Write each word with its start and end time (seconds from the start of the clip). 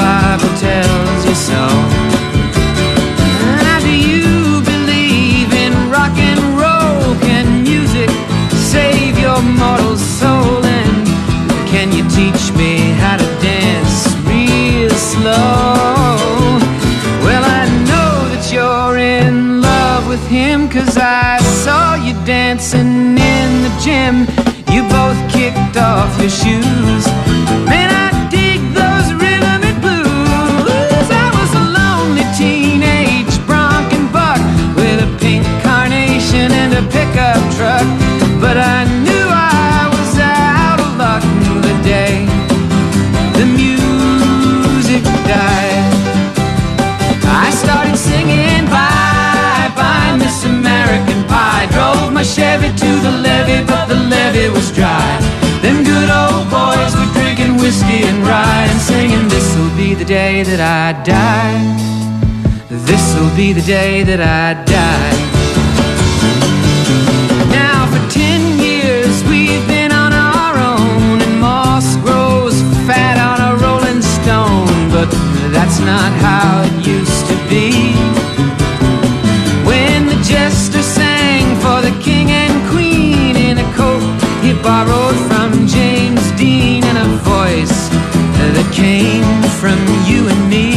Bible 0.00 0.54
tells 0.56 1.20
you 1.28 1.34
so. 1.34 1.62
Now, 3.64 3.78
do 3.80 3.94
you 4.10 4.62
believe 4.72 5.52
in 5.64 5.72
rock 5.90 6.16
and 6.16 6.40
roll? 6.62 7.14
Can 7.26 7.64
music 7.64 8.08
save 8.72 9.18
your 9.18 9.42
mortal 9.60 9.98
soul? 9.98 10.64
And 10.64 11.06
can 11.72 11.92
you 11.92 12.04
teach 12.18 12.44
me 12.56 12.72
how 13.02 13.16
to 13.18 13.28
dance 13.44 13.96
real 14.24 14.88
slow? 15.12 16.56
Well, 17.24 17.44
I 17.60 17.62
know 17.88 18.12
that 18.32 18.44
you're 18.54 18.96
in 18.96 19.60
love 19.60 20.08
with 20.08 20.24
him, 20.28 20.68
cause 20.70 20.96
I 20.96 21.36
saw 21.62 21.94
you 22.06 22.14
dancing 22.24 23.18
in 23.34 23.48
the 23.64 23.72
gym. 23.84 24.39
That 60.44 60.60
I 60.60 60.92
die. 61.02 61.60
This'll 62.68 63.34
be 63.36 63.52
the 63.52 63.60
day 63.62 64.02
that 64.04 64.20
I 64.20 64.54
die. 64.64 65.16
Now 67.50 67.86
for 67.92 68.00
ten 68.10 68.58
years 68.58 69.22
we've 69.24 69.66
been 69.66 69.92
on 69.92 70.12
our 70.12 70.54
own, 70.56 71.20
and 71.20 71.40
moss 71.40 71.96
grows 71.96 72.56
fat 72.86 73.18
on 73.18 73.38
a 73.50 73.52
rolling 73.62 74.02
stone. 74.02 74.90
But 74.90 75.10
that's 75.52 75.80
not 75.80 76.12
how 76.24 76.59
came 88.80 89.42
from 89.60 89.78
you 90.08 90.20
and 90.32 90.42
me. 90.48 90.68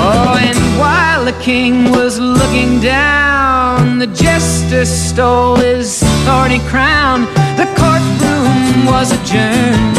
Oh, 0.00 0.38
and 0.48 0.60
while 0.78 1.24
the 1.24 1.36
king 1.42 1.90
was 1.90 2.20
looking 2.20 2.80
down, 2.80 3.98
the 3.98 4.06
jester 4.06 4.84
stole 4.84 5.56
his 5.56 6.00
thorny 6.24 6.60
crown. 6.70 7.22
The 7.60 7.66
courtroom 7.80 8.86
was 8.92 9.10
adjourned. 9.18 9.98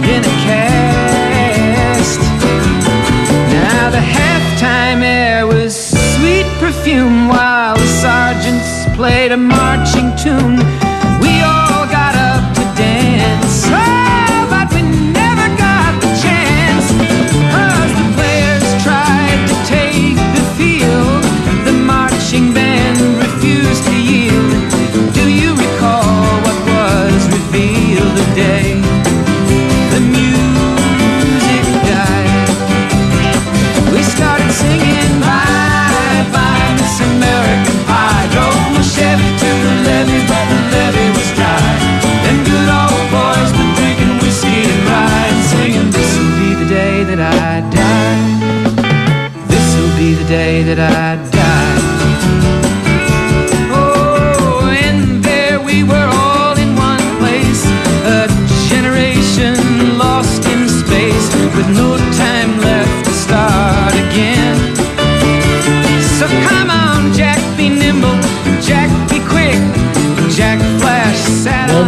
perfume 6.91 7.29
while 7.29 7.75
the 7.75 7.87
sergeants 7.87 8.85
played 8.97 9.31
a 9.31 9.37
marching 9.37 10.13
tune. 10.17 10.80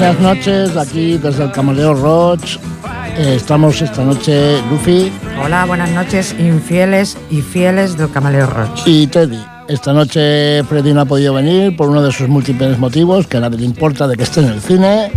Buenas 0.04 0.20
noches, 0.20 0.76
aquí 0.76 1.18
desde 1.18 1.46
el 1.46 1.52
Camaleo 1.54 1.94
Roach. 1.94 2.58
Eh, 3.18 3.36
estamos 3.38 3.82
esta 3.82 4.04
noche 4.04 4.62
Luffy 4.70 5.10
Hola, 5.42 5.64
buenas 5.64 5.92
noches, 5.92 6.36
infieles 6.38 7.18
y 7.32 7.40
fieles 7.40 7.98
del 7.98 8.12
Camaleo 8.12 8.48
Roach. 8.48 8.82
y 8.86 9.08
Teddy. 9.08 9.42
Esta 9.70 9.94
noche 9.94 10.62
Freddy 10.66 10.92
no 10.94 11.00
ha 11.00 11.06
podido 11.06 11.34
venir 11.34 11.78
por 11.78 11.90
uno 11.90 12.02
de 12.02 12.12
sus 12.12 12.28
múltiples 12.28 12.78
motivos, 12.80 13.28
que 13.28 13.38
a 13.38 13.40
nadie 13.40 13.60
le 13.60 13.64
importa 13.64 14.06
de 14.06 14.18
que 14.18 14.24
esté 14.24 14.42
en 14.42 14.50
el 14.50 14.60
cine. 14.60 15.10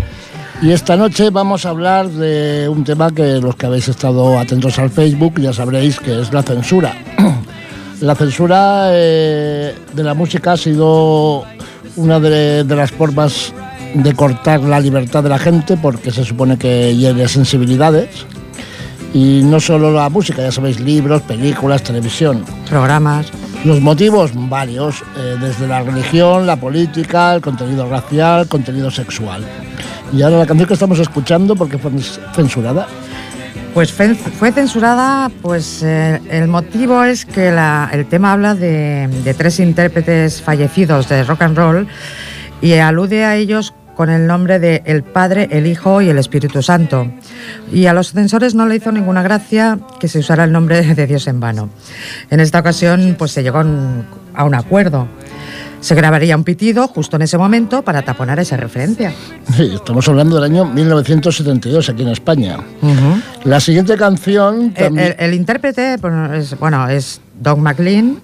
Y 0.63 0.71
esta 0.71 0.97
noche 0.97 1.31
vamos 1.31 1.67
a 1.67 1.71
hablar 1.71 2.09
de 2.09 2.69
un 2.69 2.85
tema 2.85 3.11
que 3.11 3.41
los 3.41 3.57
que 3.57 3.67
habéis 3.67 3.89
estado 3.89 4.39
atentos 4.39 4.79
al 4.79 4.91
Facebook 4.91 5.41
ya 5.41 5.53
sabréis 5.53 5.99
que 5.99 6.21
es 6.21 6.33
la 6.33 6.45
censura. 6.45 6.95
La 8.03 8.15
censura 8.15 8.91
eh, 8.93 9.75
de 9.95 10.05
la 10.05 10.13
música 10.13 10.53
ha 10.53 10.57
sido 10.59 11.45
una 11.97 12.21
de, 12.21 12.63
de 12.63 12.77
las 12.77 12.91
formas 12.91 13.55
de 14.03 14.15
cortar 14.15 14.61
la 14.61 14.79
libertad 14.81 15.23
de 15.23 15.29
la 15.29 15.39
gente 15.39 15.77
porque 15.77 16.11
se 16.11 16.25
supone 16.25 16.57
que 16.59 16.95
hiere 16.97 17.27
sensibilidades. 17.29 18.09
Y 19.15 19.41
no 19.45 19.61
solo 19.61 19.93
la 19.93 20.09
música, 20.11 20.43
ya 20.43 20.53
sabéis, 20.53 20.79
libros, 20.81 21.23
películas, 21.23 21.83
televisión. 21.83 22.45
Programas. 22.69 23.27
Los 23.65 23.81
motivos, 23.81 24.33
varios, 24.35 25.03
eh, 25.17 25.37
desde 25.41 25.67
la 25.67 25.83
religión, 25.83 26.47
la 26.47 26.57
política, 26.57 27.35
el 27.35 27.41
contenido 27.41 27.89
racial, 27.89 28.43
el 28.43 28.49
contenido 28.49 28.91
sexual. 28.91 29.43
Y 30.13 30.23
ahora 30.23 30.39
la 30.39 30.47
canción 30.47 30.69
que 30.69 30.75
estamos 30.75 30.99
escuchando, 30.99 31.57
porque 31.57 31.79
fue 31.79 31.91
censurada, 32.35 32.87
Pues 33.75 33.93
fue 33.93 34.53
censurada, 34.53 35.31
pues 35.43 35.83
eh, 35.83 36.19
el 36.31 36.49
motivo 36.49 37.05
es 37.05 37.27
que 37.27 37.51
la- 37.51 37.91
el 37.93 38.07
tema 38.07 38.33
habla 38.33 38.55
de, 38.55 39.07
de 39.23 39.35
tres 39.35 39.61
intérpretes 39.61 40.41
fallecidos 40.41 41.11
de 41.11 41.23
rock 41.25 41.43
and 41.43 41.59
roll 41.59 41.87
y 42.63 42.73
alude 42.75 43.25
a 43.27 43.37
ellos 43.37 43.75
con 43.97 44.11
el 44.11 44.27
nombre 44.27 44.59
de 44.59 44.83
el 44.85 45.03
Padre, 45.03 45.49
el 45.51 45.67
Hijo 45.67 46.03
y 46.03 46.09
el 46.11 46.19
Espíritu 46.19 46.63
Santo. 46.63 47.11
Y 47.73 47.87
a 47.87 47.95
los 47.95 48.13
censores 48.13 48.55
no 48.55 48.67
le 48.67 48.77
hizo 48.77 48.93
ninguna 48.93 49.23
gracia 49.23 49.79
que 49.99 50.07
se 50.09 50.19
usara 50.19 50.45
el 50.45 50.53
nombre 50.53 50.83
de 50.95 51.07
Dios 51.07 51.27
en 51.27 51.41
vano. 51.41 51.71
En 52.31 52.41
esta 52.41 52.61
ocasión, 52.61 53.17
pues 53.19 53.33
se 53.33 53.43
llegó 53.43 53.59
a 53.59 54.45
un 54.45 54.55
acuerdo. 54.55 55.09
Se 55.81 55.95
grabaría 55.95 56.37
un 56.37 56.43
pitido 56.45 56.89
justo 56.89 57.17
en 57.17 57.23
ese 57.23 57.39
momento 57.39 57.83
para 57.83 58.03
taponar 58.03 58.39
esa 58.41 58.57
referencia. 58.57 59.13
sí, 59.57 59.71
estamos 59.75 60.09
hablando 60.09 60.35
del 60.37 60.45
año 60.45 60.65
1972 60.65 61.89
aquí 61.89 62.03
en 62.03 62.09
España. 62.09 62.59
La 63.45 63.61
siguiente 63.61 63.97
canción 63.97 64.73
El, 64.75 64.85
también... 64.85 65.07
el- 65.19 65.25
el 65.27 65.35
intérprete 65.35 65.97
bueno, 65.99 66.35
es, 66.35 66.59
bueno, 66.59 66.89
es 66.89 67.21
Doug 67.41 67.59
McLean. 67.59 68.19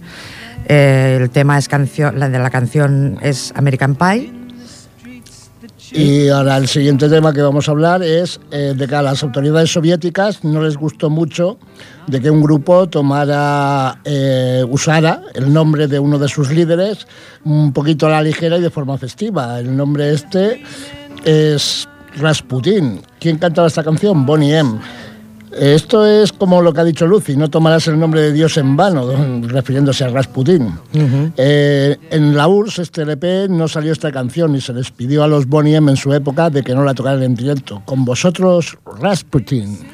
Eh, 0.66 1.18
el 1.20 1.30
tema 1.30 1.58
es 1.58 1.68
canción, 1.68 2.18
la 2.18 2.28
de 2.28 2.38
la 2.38 2.50
canción 2.50 3.18
es 3.22 3.52
American 3.56 3.94
Pie. 3.96 4.32
Y 5.94 6.28
ahora 6.28 6.56
el 6.56 6.68
siguiente 6.68 7.08
tema 7.08 7.34
que 7.34 7.42
vamos 7.42 7.68
a 7.68 7.72
hablar 7.72 8.02
es 8.02 8.40
eh, 8.50 8.72
de 8.74 8.88
que 8.88 8.94
a 8.94 9.02
las 9.02 9.22
autoridades 9.22 9.70
soviéticas 9.72 10.42
no 10.42 10.62
les 10.62 10.76
gustó 10.78 11.10
mucho 11.10 11.58
de 12.06 12.20
que 12.20 12.30
un 12.30 12.40
grupo 12.42 12.88
tomara, 12.88 14.00
eh, 14.04 14.64
usara 14.68 15.22
el 15.34 15.52
nombre 15.52 15.88
de 15.88 15.98
uno 15.98 16.18
de 16.18 16.28
sus 16.28 16.50
líderes 16.50 17.06
un 17.44 17.72
poquito 17.74 18.06
a 18.06 18.10
la 18.10 18.22
ligera 18.22 18.56
y 18.56 18.62
de 18.62 18.70
forma 18.70 18.96
festiva. 18.96 19.60
El 19.60 19.76
nombre 19.76 20.12
este 20.12 20.62
es 21.24 21.86
Rasputin. 22.16 23.02
¿Quién 23.20 23.36
cantaba 23.36 23.68
esta 23.68 23.84
canción? 23.84 24.24
Bonnie 24.24 24.56
M. 24.56 24.78
Esto 25.58 26.06
es 26.06 26.32
como 26.32 26.62
lo 26.62 26.72
que 26.72 26.80
ha 26.80 26.84
dicho 26.84 27.06
Lucy, 27.06 27.36
no 27.36 27.50
tomarás 27.50 27.86
el 27.88 27.98
nombre 27.98 28.22
de 28.22 28.32
Dios 28.32 28.56
en 28.56 28.76
vano, 28.76 29.06
refiriéndose 29.42 30.04
a 30.04 30.08
Rasputin. 30.08 30.72
Eh, 31.36 31.96
en 32.10 32.36
la 32.36 32.48
URSS, 32.48 32.78
este 32.78 33.02
LP, 33.02 33.48
no 33.48 33.68
salió 33.68 33.92
esta 33.92 34.10
canción 34.10 34.54
y 34.54 34.60
se 34.60 34.72
les 34.72 34.90
pidió 34.90 35.22
a 35.22 35.28
los 35.28 35.46
Bonnie 35.46 35.76
M 35.76 35.90
en 35.90 35.96
su 35.96 36.12
época 36.12 36.50
de 36.50 36.62
que 36.62 36.74
no 36.74 36.84
la 36.84 36.94
tocaran 36.94 37.22
en 37.22 37.34
directo. 37.34 37.82
Con 37.84 38.04
vosotros, 38.04 38.78
Rasputin. 39.00 39.91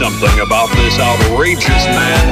Something 0.00 0.40
about 0.40 0.70
this 0.76 0.98
outrageous 0.98 1.84
man 1.84 2.29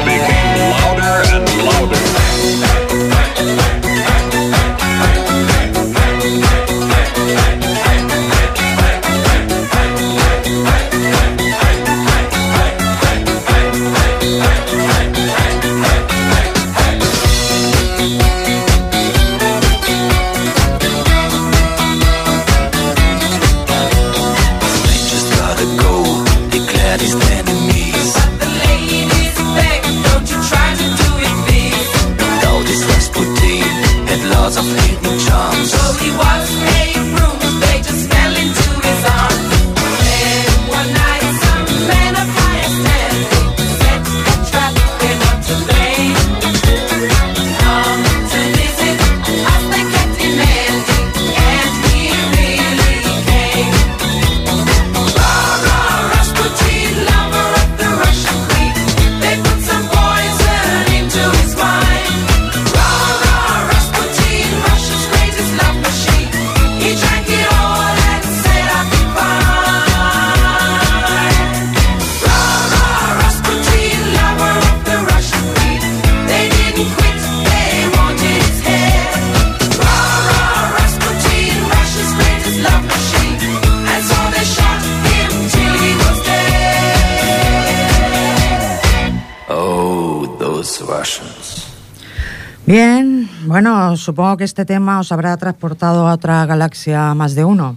bueno, 93.61 93.97
supongo 93.97 94.37
que 94.37 94.45
este 94.45 94.65
tema 94.65 95.01
os 95.01 95.11
habrá 95.11 95.37
transportado 95.37 96.07
a 96.07 96.13
otra 96.13 96.47
galaxia 96.47 97.13
más 97.15 97.35
de 97.35 97.43
uno. 97.43 97.77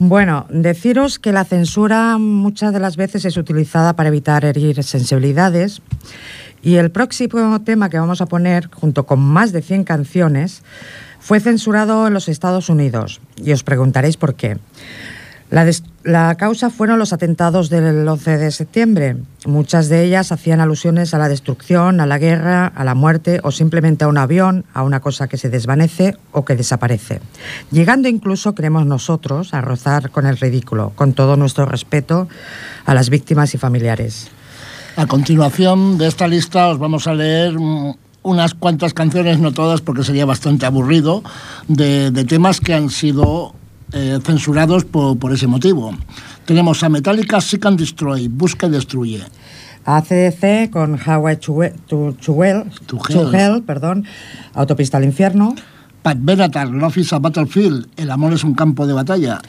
Bueno, 0.00 0.46
deciros 0.50 1.20
que 1.20 1.30
la 1.30 1.44
censura 1.44 2.18
muchas 2.18 2.72
de 2.72 2.80
las 2.80 2.96
veces 2.96 3.24
es 3.24 3.36
utilizada 3.36 3.94
para 3.94 4.08
evitar 4.08 4.44
herir 4.44 4.82
sensibilidades 4.82 5.80
y 6.60 6.74
el 6.74 6.90
próximo 6.90 7.60
tema 7.62 7.88
que 7.88 8.00
vamos 8.00 8.20
a 8.20 8.26
poner, 8.26 8.68
junto 8.72 9.06
con 9.06 9.20
más 9.20 9.52
de 9.52 9.62
100 9.62 9.84
canciones, 9.84 10.64
fue 11.20 11.38
censurado 11.38 12.08
en 12.08 12.12
los 12.12 12.28
Estados 12.28 12.68
Unidos 12.68 13.20
y 13.36 13.52
os 13.52 13.62
preguntaréis 13.62 14.16
por 14.16 14.34
qué. 14.34 14.58
Causa 16.38 16.70
fueron 16.70 16.98
los 16.98 17.12
atentados 17.12 17.68
del 17.68 18.06
11 18.06 18.38
de 18.38 18.50
septiembre. 18.50 19.16
Muchas 19.46 19.88
de 19.88 20.04
ellas 20.04 20.32
hacían 20.32 20.60
alusiones 20.60 21.14
a 21.14 21.18
la 21.18 21.28
destrucción, 21.28 22.00
a 22.00 22.06
la 22.06 22.18
guerra, 22.18 22.66
a 22.66 22.84
la 22.84 22.94
muerte 22.94 23.40
o 23.42 23.50
simplemente 23.50 24.04
a 24.04 24.08
un 24.08 24.18
avión, 24.18 24.64
a 24.72 24.82
una 24.82 25.00
cosa 25.00 25.28
que 25.28 25.36
se 25.36 25.50
desvanece 25.50 26.16
o 26.32 26.44
que 26.44 26.56
desaparece. 26.56 27.20
Llegando 27.70 28.08
incluso, 28.08 28.54
creemos 28.54 28.86
nosotros, 28.86 29.54
a 29.54 29.60
rozar 29.60 30.10
con 30.10 30.26
el 30.26 30.38
ridículo, 30.38 30.92
con 30.94 31.12
todo 31.12 31.36
nuestro 31.36 31.66
respeto 31.66 32.28
a 32.86 32.94
las 32.94 33.10
víctimas 33.10 33.54
y 33.54 33.58
familiares. 33.58 34.28
A 34.96 35.06
continuación 35.06 35.98
de 35.98 36.08
esta 36.08 36.26
lista 36.26 36.68
os 36.68 36.78
vamos 36.78 37.06
a 37.06 37.14
leer 37.14 37.58
mm, 37.58 37.94
unas 38.22 38.54
cuantas 38.54 38.92
canciones, 38.92 39.38
no 39.38 39.52
todas 39.52 39.80
porque 39.80 40.04
sería 40.04 40.26
bastante 40.26 40.66
aburrido, 40.66 41.22
de, 41.68 42.10
de 42.10 42.24
temas 42.24 42.60
que 42.60 42.74
han 42.74 42.90
sido 42.90 43.54
eh, 43.92 44.18
censurados 44.24 44.84
por, 44.84 45.18
por, 45.18 45.32
ese 45.32 45.46
motivo. 45.46 45.94
Tenemos 46.44 46.82
a 46.82 46.88
Metallica, 46.88 47.40
Seek 47.40 47.66
and 47.66 47.78
Destroy, 47.78 48.28
Busca 48.28 48.66
y 48.66 48.70
Destruye. 48.70 49.22
ACDC 49.84 50.70
con 50.70 50.98
Highway 50.98 51.36
to, 51.36 51.62
hell, 51.62 51.74
to, 51.88 53.32
hell. 53.32 53.62
perdón, 53.62 54.04
Autopista 54.54 54.98
al 54.98 55.04
Infierno. 55.04 55.54
Pat 56.02 56.18
Benatar, 56.20 56.68
Love 56.68 56.98
is 56.98 57.12
a 57.12 57.18
Battlefield, 57.18 57.88
El 57.96 58.10
amor 58.10 58.32
es 58.32 58.44
un 58.44 58.54
campo 58.54 58.86
de 58.86 58.94
batalla. 58.94 59.40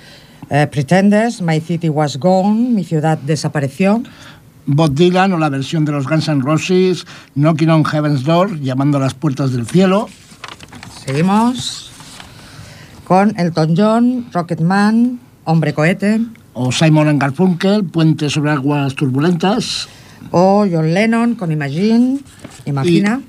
Uh, 0.50 0.68
Pretenders, 0.70 1.42
My 1.42 1.62
City 1.62 1.88
Was 1.88 2.18
Gone, 2.18 2.72
Mi 2.72 2.84
ciudad 2.84 3.18
desapareció. 3.18 4.04
Bob 4.66 4.94
Dylan 4.94 5.34
o 5.34 5.38
la 5.38 5.50
versión 5.50 5.86
de 5.86 5.92
los 5.92 6.08
Guns 6.08 6.28
N' 6.28 6.42
Roses, 6.42 7.06
Knocking 7.36 7.70
on 7.70 7.84
Heaven's 7.84 8.24
Door, 8.24 8.60
llamando 8.60 8.98
a 8.98 9.02
las 9.02 9.14
puertas 9.14 9.54
del 9.54 9.66
cielo. 9.66 10.08
Seguimos 11.06 11.91
con 13.12 13.38
Elton 13.38 13.76
John, 13.76 14.26
Rocketman, 14.32 15.20
Hombre 15.44 15.74
Cohete. 15.74 16.22
O 16.54 16.72
Simon 16.72 17.20
Garfunkel, 17.20 17.84
Puente 17.84 18.30
sobre 18.30 18.52
aguas 18.52 18.96
turbulentas. 18.96 19.90
O 20.32 20.66
John 20.72 20.94
Lennon 20.94 21.36
con 21.36 21.52
Imagine, 21.52 22.20
Imagina. 22.64 23.20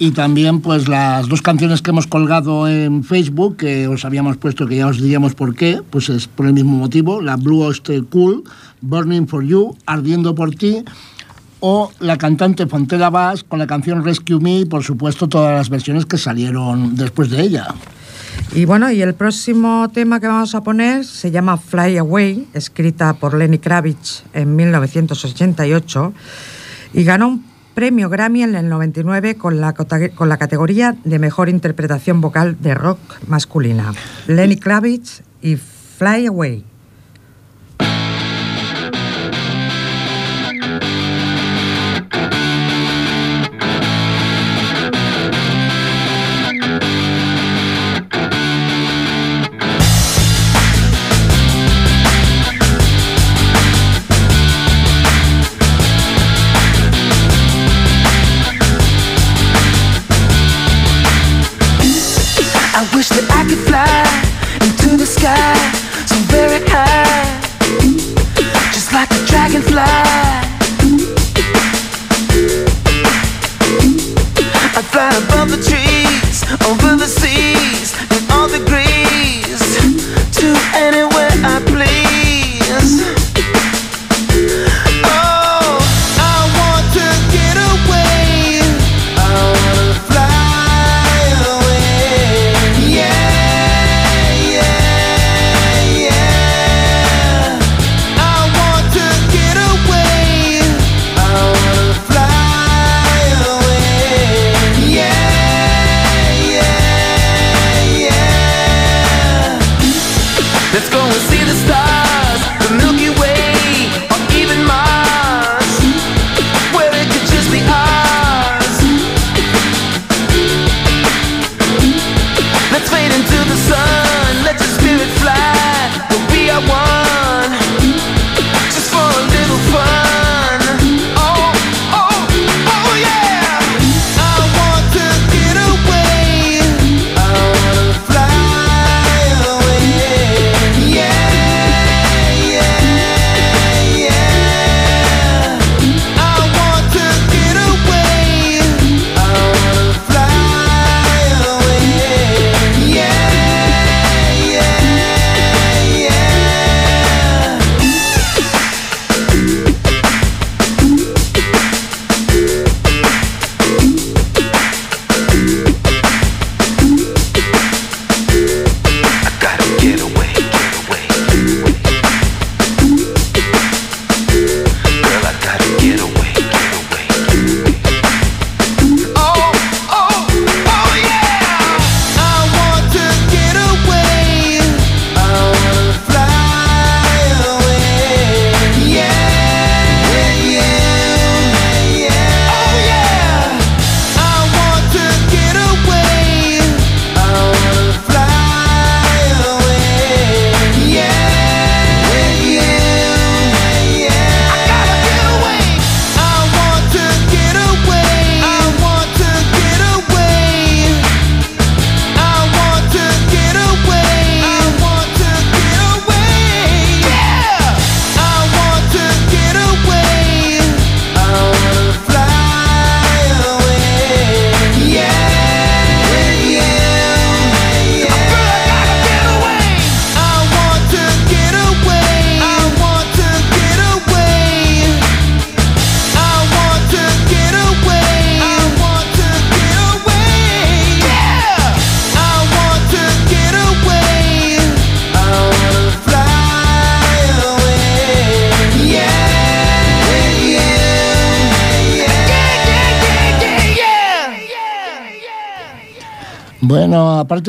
Y, 0.00 0.08
y, 0.08 0.10
también 0.10 0.60
pues 0.60 0.88
las 0.88 1.28
dos 1.28 1.40
canciones 1.40 1.82
que 1.82 1.90
hemos 1.90 2.08
colgado 2.08 2.66
en 2.66 3.04
Facebook, 3.04 3.58
que 3.58 3.86
os 3.86 4.04
habíamos 4.04 4.38
puesto, 4.38 4.66
que 4.66 4.78
ya 4.78 4.88
os 4.88 5.00
diríamos 5.00 5.36
por 5.36 5.54
qué, 5.54 5.82
pues 5.88 6.08
es 6.08 6.26
por 6.26 6.46
el 6.46 6.54
mismo 6.54 6.76
motivo, 6.76 7.20
la 7.20 7.36
Blue 7.36 7.62
Oyster 7.62 8.02
Cool, 8.02 8.42
Burning 8.80 9.28
for 9.28 9.44
You, 9.44 9.76
Ardiendo 9.86 10.34
por 10.34 10.52
ti, 10.52 10.82
o 11.60 11.92
la 12.00 12.18
cantante 12.18 12.66
Fontela 12.66 13.08
Bass 13.08 13.44
con 13.44 13.60
la 13.60 13.68
canción 13.68 14.04
Rescue 14.04 14.40
Me 14.40 14.58
y 14.58 14.64
por 14.64 14.82
supuesto 14.82 15.28
todas 15.28 15.56
las 15.56 15.70
versiones 15.70 16.06
que 16.06 16.18
salieron 16.18 16.96
después 16.96 17.30
de 17.30 17.40
ella. 17.40 17.72
Y 18.54 18.66
bueno, 18.66 18.90
y 18.90 19.00
el 19.00 19.14
próximo 19.14 19.90
tema 19.94 20.20
que 20.20 20.26
vamos 20.26 20.54
a 20.54 20.62
poner 20.62 21.06
se 21.06 21.30
llama 21.30 21.56
Fly 21.56 21.96
Away, 21.96 22.48
escrita 22.52 23.14
por 23.14 23.32
Lenny 23.32 23.56
Kravitz 23.56 24.24
en 24.34 24.54
1988 24.54 26.12
y 26.92 27.04
ganó 27.04 27.28
un 27.28 27.46
premio 27.74 28.10
Grammy 28.10 28.42
en 28.42 28.54
el 28.54 28.68
99 28.68 29.36
con 29.36 29.58
la, 29.58 29.72
con 29.72 30.28
la 30.28 30.36
categoría 30.36 30.94
de 31.02 31.18
mejor 31.18 31.48
interpretación 31.48 32.20
vocal 32.20 32.58
de 32.60 32.74
rock 32.74 32.98
masculina. 33.26 33.94
Lenny 34.26 34.56
Kravitz 34.56 35.22
y 35.40 35.56
Fly 35.56 36.26
Away. 36.26 36.71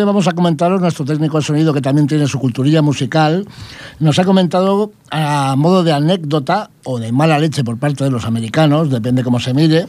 Vamos 0.06 0.28
a 0.28 0.34
comentaros 0.34 0.82
nuestro 0.82 1.06
técnico 1.06 1.38
de 1.38 1.44
sonido 1.44 1.74
que 1.74 1.82
también 1.82 2.08
tiene 2.08 2.28
su 2.28 2.40
culturilla 2.40 2.82
musical. 2.82 3.48
Nos 4.00 4.20
ha 4.20 4.26
comentado 4.26 4.92
a 5.12 5.56
modo 5.58 5.84
de 5.84 5.94
anécdota 5.94 6.70
o 6.84 7.00
de 7.00 7.12
mala 7.12 7.40
leche 7.40 7.64
por 7.64 7.78
parte 7.78 8.04
de 8.04 8.12
los 8.12 8.26
americanos, 8.26 8.90
depende 8.90 9.24
cómo 9.24 9.40
se 9.40 9.54
mire, 9.54 9.88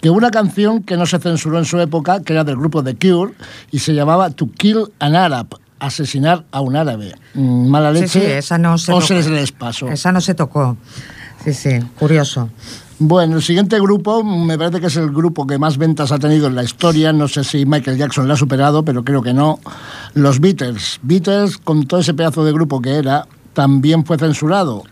que 0.00 0.10
una 0.10 0.30
canción 0.30 0.82
que 0.82 0.96
no 0.96 1.06
se 1.06 1.18
censuró 1.18 1.58
en 1.58 1.64
su 1.64 1.78
época, 1.80 2.22
que 2.22 2.32
era 2.32 2.44
del 2.44 2.56
grupo 2.56 2.82
The 2.82 2.96
Cure, 2.96 3.32
y 3.70 3.78
se 3.78 3.94
llamaba 3.94 4.30
To 4.30 4.48
Kill 4.56 4.84
an 4.98 5.16
Arab, 5.16 5.48
asesinar 5.78 6.44
a 6.50 6.60
un 6.60 6.76
árabe. 6.76 7.14
Mm, 7.34 7.68
mala 7.68 7.90
leche. 7.92 8.08
Sí, 8.08 8.20
sí, 8.20 8.26
esa 8.26 8.58
no 8.58 8.78
se 8.78 8.92
o 8.92 8.96
tocó. 8.96 9.06
se 9.06 9.30
les 9.30 9.52
pasó. 9.52 9.88
Esa 9.88 10.12
no 10.12 10.20
se 10.20 10.34
tocó. 10.34 10.76
Sí, 11.44 11.54
sí, 11.54 11.80
curioso. 11.98 12.50
Bueno, 13.00 13.36
el 13.36 13.42
siguiente 13.42 13.78
grupo 13.78 14.24
me 14.24 14.58
parece 14.58 14.80
que 14.80 14.88
es 14.88 14.96
el 14.96 15.12
grupo 15.12 15.46
que 15.46 15.56
más 15.56 15.78
ventas 15.78 16.10
ha 16.10 16.18
tenido 16.18 16.48
en 16.48 16.56
la 16.56 16.64
historia. 16.64 17.12
No 17.12 17.28
sé 17.28 17.44
si 17.44 17.64
Michael 17.64 17.96
Jackson 17.96 18.26
la 18.26 18.34
ha 18.34 18.36
superado, 18.36 18.84
pero 18.84 19.04
creo 19.04 19.22
que 19.22 19.32
no. 19.32 19.60
Los 20.14 20.40
Beatles. 20.40 20.98
Beatles, 21.02 21.58
con 21.58 21.86
todo 21.86 22.00
ese 22.00 22.14
pedazo 22.14 22.44
de 22.44 22.52
grupo 22.52 22.82
que 22.82 22.96
era, 22.96 23.24
también 23.52 24.04
fue 24.04 24.18
censurado. 24.18 24.82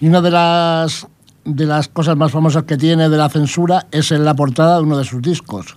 Y 0.00 0.06
una 0.06 0.20
de 0.20 0.30
las, 0.30 1.08
de 1.44 1.66
las 1.66 1.88
cosas 1.88 2.16
más 2.16 2.30
famosas 2.30 2.62
que 2.62 2.76
tiene 2.76 3.08
de 3.08 3.16
la 3.16 3.28
censura 3.28 3.88
es 3.90 4.12
en 4.12 4.24
la 4.24 4.34
portada 4.34 4.76
de 4.76 4.84
uno 4.84 4.96
de 4.96 5.04
sus 5.04 5.20
discos. 5.20 5.74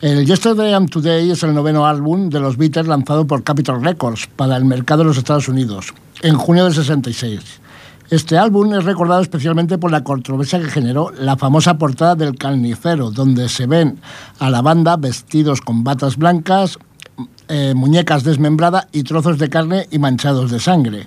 El 0.00 0.24
Yesterday 0.24 0.72
and 0.72 0.88
Today 0.88 1.30
es 1.30 1.42
el 1.42 1.52
noveno 1.52 1.86
álbum 1.86 2.30
de 2.30 2.40
los 2.40 2.56
Beatles 2.56 2.86
lanzado 2.86 3.26
por 3.26 3.44
Capitol 3.44 3.84
Records 3.84 4.28
para 4.34 4.56
el 4.56 4.64
mercado 4.64 5.00
de 5.00 5.08
los 5.08 5.18
Estados 5.18 5.48
Unidos 5.48 5.92
en 6.22 6.36
junio 6.36 6.64
del 6.64 6.72
66. 6.72 7.60
Este 8.10 8.38
álbum 8.38 8.72
es 8.72 8.84
recordado 8.84 9.20
especialmente 9.20 9.76
por 9.76 9.90
la 9.90 10.02
controversia 10.02 10.58
que 10.58 10.70
generó 10.70 11.10
la 11.10 11.36
famosa 11.36 11.76
portada 11.76 12.14
del 12.14 12.36
Carnicero, 12.36 13.10
donde 13.10 13.50
se 13.50 13.66
ven 13.66 14.00
a 14.38 14.48
la 14.48 14.62
banda 14.62 14.96
vestidos 14.96 15.60
con 15.60 15.84
batas 15.84 16.16
blancas, 16.16 16.78
eh, 17.48 17.74
muñecas 17.76 18.24
desmembradas 18.24 18.86
y 18.92 19.02
trozos 19.02 19.36
de 19.36 19.50
carne 19.50 19.88
y 19.90 19.98
manchados 19.98 20.50
de 20.50 20.58
sangre. 20.58 21.06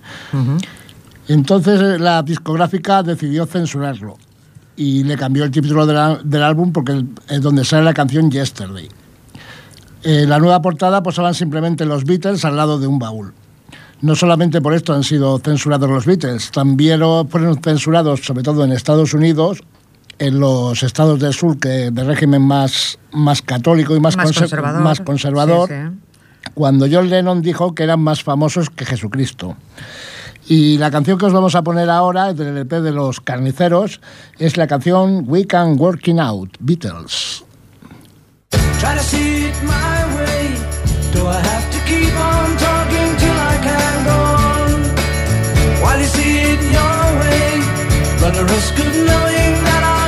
Entonces 1.27 1.81
eh, 1.81 1.97
la 1.97 2.21
discográfica 2.21 3.01
decidió 3.01 3.47
censurarlo 3.47 4.17
y 4.75 5.03
le 5.03 5.17
cambió 5.17 5.43
el 5.43 5.49
título 5.49 5.87
del, 5.87 6.43
álbum 6.43 6.71
porque 6.71 7.03
es 7.27 7.41
donde 7.41 7.65
sale 7.65 7.83
la 7.83 7.95
canción 7.95 8.29
Yesterday. 8.29 8.87
Eh, 10.03 10.25
la 10.27 10.37
nueva 10.37 10.61
portada 10.61 11.01
posaban 11.01 11.33
simplemente 11.33 11.83
los 11.85 12.03
Beatles 12.03 12.45
al 12.45 12.57
lado 12.57 12.79
de 12.79 12.85
un 12.85 12.99
baúl. 12.99 13.33
No 14.01 14.15
solamente 14.15 14.61
por 14.61 14.73
esto 14.73 14.93
han 14.93 15.03
sido 15.03 15.37
censurados 15.39 15.89
los 15.89 16.05
Beatles, 16.05 16.49
también 16.51 17.01
fueron 17.29 17.61
censurados, 17.61 18.21
sobre 18.21 18.41
todo 18.43 18.63
en 18.63 18.71
Estados 18.71 19.13
Unidos, 19.13 19.61
en 20.17 20.39
los 20.39 20.81
estados 20.83 21.19
del 21.19 21.33
sur, 21.33 21.59
que 21.59 21.91
de 21.91 22.03
régimen 22.03 22.41
más, 22.41 22.97
más 23.11 23.41
católico 23.41 23.95
y 23.95 23.99
más, 23.99 24.17
Más 24.17 24.27
conser- 24.29 24.39
conservador. 24.39 24.81
más 24.81 24.99
conservador, 25.01 25.69
Sí, 25.69 25.75
sí. 25.75 26.49
cuando 26.55 26.87
John 26.91 27.09
Lennon 27.09 27.41
dijo 27.43 27.75
que 27.75 27.83
eran 27.83 27.99
más 28.01 28.23
famosos 28.23 28.69
que 28.71 28.85
Jesucristo. 28.85 29.55
Y 30.47 30.79
la 30.79 30.89
canción 30.89 31.19
que 31.19 31.25
os 31.27 31.33
vamos 31.33 31.53
a 31.53 31.61
poner 31.61 31.89
ahora, 31.89 32.33
del 32.33 32.47
LP 32.57 32.81
de 32.81 32.91
los 32.91 33.21
carniceros, 33.21 34.01
es 34.39 34.57
la 34.57 34.65
canción 34.67 35.25
We 35.27 35.45
Can 35.45 35.79
Working 35.79 36.19
Out, 36.19 36.57
Beatles. 36.59 37.43
Try 38.79 38.95
to 38.97 39.03
see 39.03 39.45
it 39.45 39.53
my 39.63 40.17
way. 40.17 40.55
Do 41.13 41.27
I 41.29 41.35
have 41.35 41.69
to 41.71 41.77
keep 41.85 42.11
on 42.19 42.57
While 45.81 45.99
you 45.99 46.05
see 46.05 46.33
it 46.51 46.61
your 46.77 47.01
way, 47.21 47.47
run 48.21 48.33
the 48.39 48.45
risk 48.53 48.73
of 48.79 48.89
knowing 49.09 49.51
that 49.67 49.83
our 49.91 50.00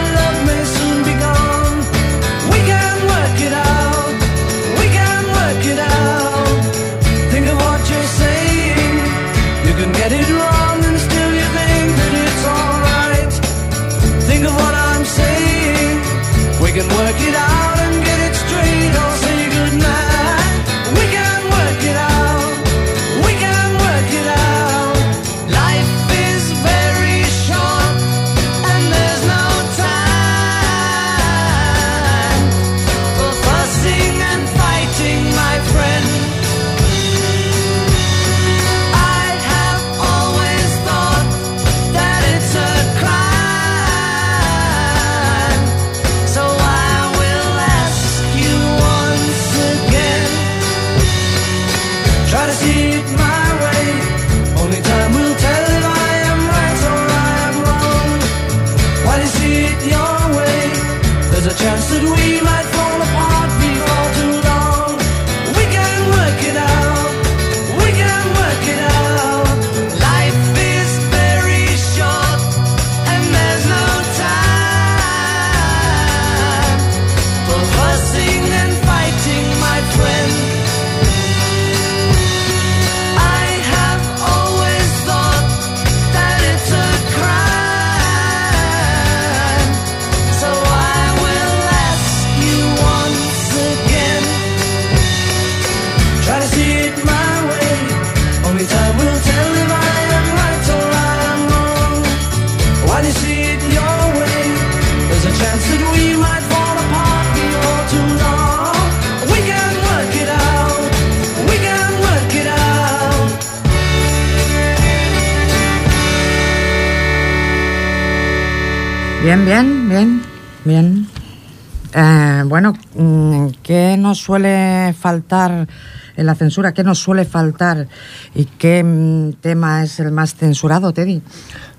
suele 124.23 124.93
faltar 124.93 125.67
en 126.15 126.25
la 126.25 126.35
censura? 126.35 126.73
¿Qué 126.73 126.83
nos 126.83 126.99
suele 126.99 127.25
faltar? 127.25 127.87
¿Y 128.35 128.45
qué 128.45 128.83
mm, 128.83 129.41
tema 129.41 129.83
es 129.83 129.99
el 129.99 130.11
más 130.11 130.35
censurado, 130.35 130.93
Teddy? 130.93 131.21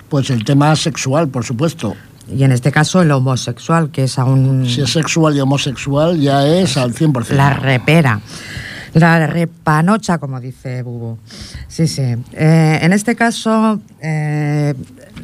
Pues 0.09 0.31
el 0.31 0.45
tema 0.45 0.75
sexual, 0.77 1.29
por 1.29 1.45
supuesto. 1.45 1.95
Y 2.33 2.43
en 2.45 2.53
este 2.53 2.73
caso 2.73 3.03
el 3.03 3.11
homosexual, 3.11 3.91
que 3.91 4.05
es 4.05 4.19
aún 4.19 4.67
Si 4.69 4.81
es 4.81 4.91
sexual 4.91 5.37
y 5.37 5.41
homosexual, 5.41 6.19
ya 6.19 6.47
es 6.47 6.77
al 6.77 6.95
100%. 6.95 7.31
la 7.31 7.51
repera. 7.51 8.21
La 8.95 9.27
repanocha, 9.27 10.19
como 10.19 10.41
dice 10.41 10.83
Bubu. 10.83 11.19
Sí, 11.67 11.89
sí. 11.89 12.15
Eh, 12.33 12.79
en 12.81 12.93
este 12.93 13.17
caso, 13.17 13.81
eh, 14.01 14.73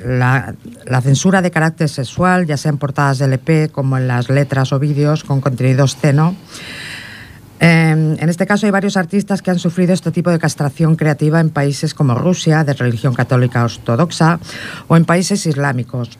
la, 0.04 0.54
la 0.86 1.00
censura 1.00 1.40
de 1.40 1.52
carácter 1.52 1.88
sexual, 1.88 2.46
ya 2.46 2.56
sea 2.56 2.70
en 2.70 2.78
portadas 2.78 3.18
del 3.18 3.34
EP 3.34 3.70
como 3.70 3.96
en 3.96 4.08
las 4.08 4.28
letras 4.28 4.72
o 4.72 4.80
vídeos 4.80 5.22
con 5.22 5.40
contenido 5.40 5.84
obsceno, 5.84 6.34
eh, 7.60 8.16
en 8.18 8.28
este 8.28 8.46
caso 8.46 8.66
hay 8.66 8.72
varios 8.72 8.96
artistas 8.96 9.42
que 9.42 9.50
han 9.50 9.58
sufrido 9.58 9.92
este 9.92 10.10
tipo 10.10 10.30
de 10.30 10.38
castración 10.38 10.96
creativa 10.96 11.40
en 11.40 11.50
países 11.50 11.94
como 11.94 12.14
Rusia, 12.14 12.64
de 12.64 12.72
religión 12.72 13.14
católica 13.14 13.64
ortodoxa, 13.64 14.40
o 14.88 14.96
en 14.96 15.04
países 15.04 15.44
islámicos. 15.46 16.18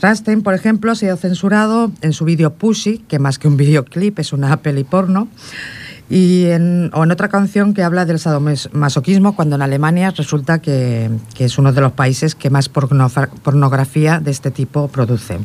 Rammstein, 0.00 0.42
por 0.42 0.54
ejemplo, 0.54 0.92
ha 0.92 0.94
sido 0.94 1.16
censurado 1.16 1.90
en 2.00 2.12
su 2.12 2.24
vídeo 2.24 2.54
Pussy, 2.54 2.98
que 3.08 3.18
más 3.18 3.38
que 3.38 3.48
un 3.48 3.56
videoclip 3.56 4.18
es 4.18 4.32
una 4.32 4.56
peli 4.58 4.84
porno, 4.84 5.28
y 6.10 6.44
o 6.46 7.04
en 7.04 7.10
otra 7.10 7.28
canción 7.28 7.72
que 7.74 7.82
habla 7.82 8.04
del 8.04 8.18
sadomasoquismo, 8.18 9.34
cuando 9.34 9.56
en 9.56 9.62
Alemania 9.62 10.10
resulta 10.10 10.60
que, 10.60 11.10
que 11.34 11.46
es 11.46 11.58
uno 11.58 11.72
de 11.72 11.80
los 11.80 11.92
países 11.92 12.34
que 12.34 12.50
más 12.50 12.68
pornografía 12.68 14.20
de 14.20 14.30
este 14.30 14.50
tipo 14.50 14.88
produce. 14.88 15.38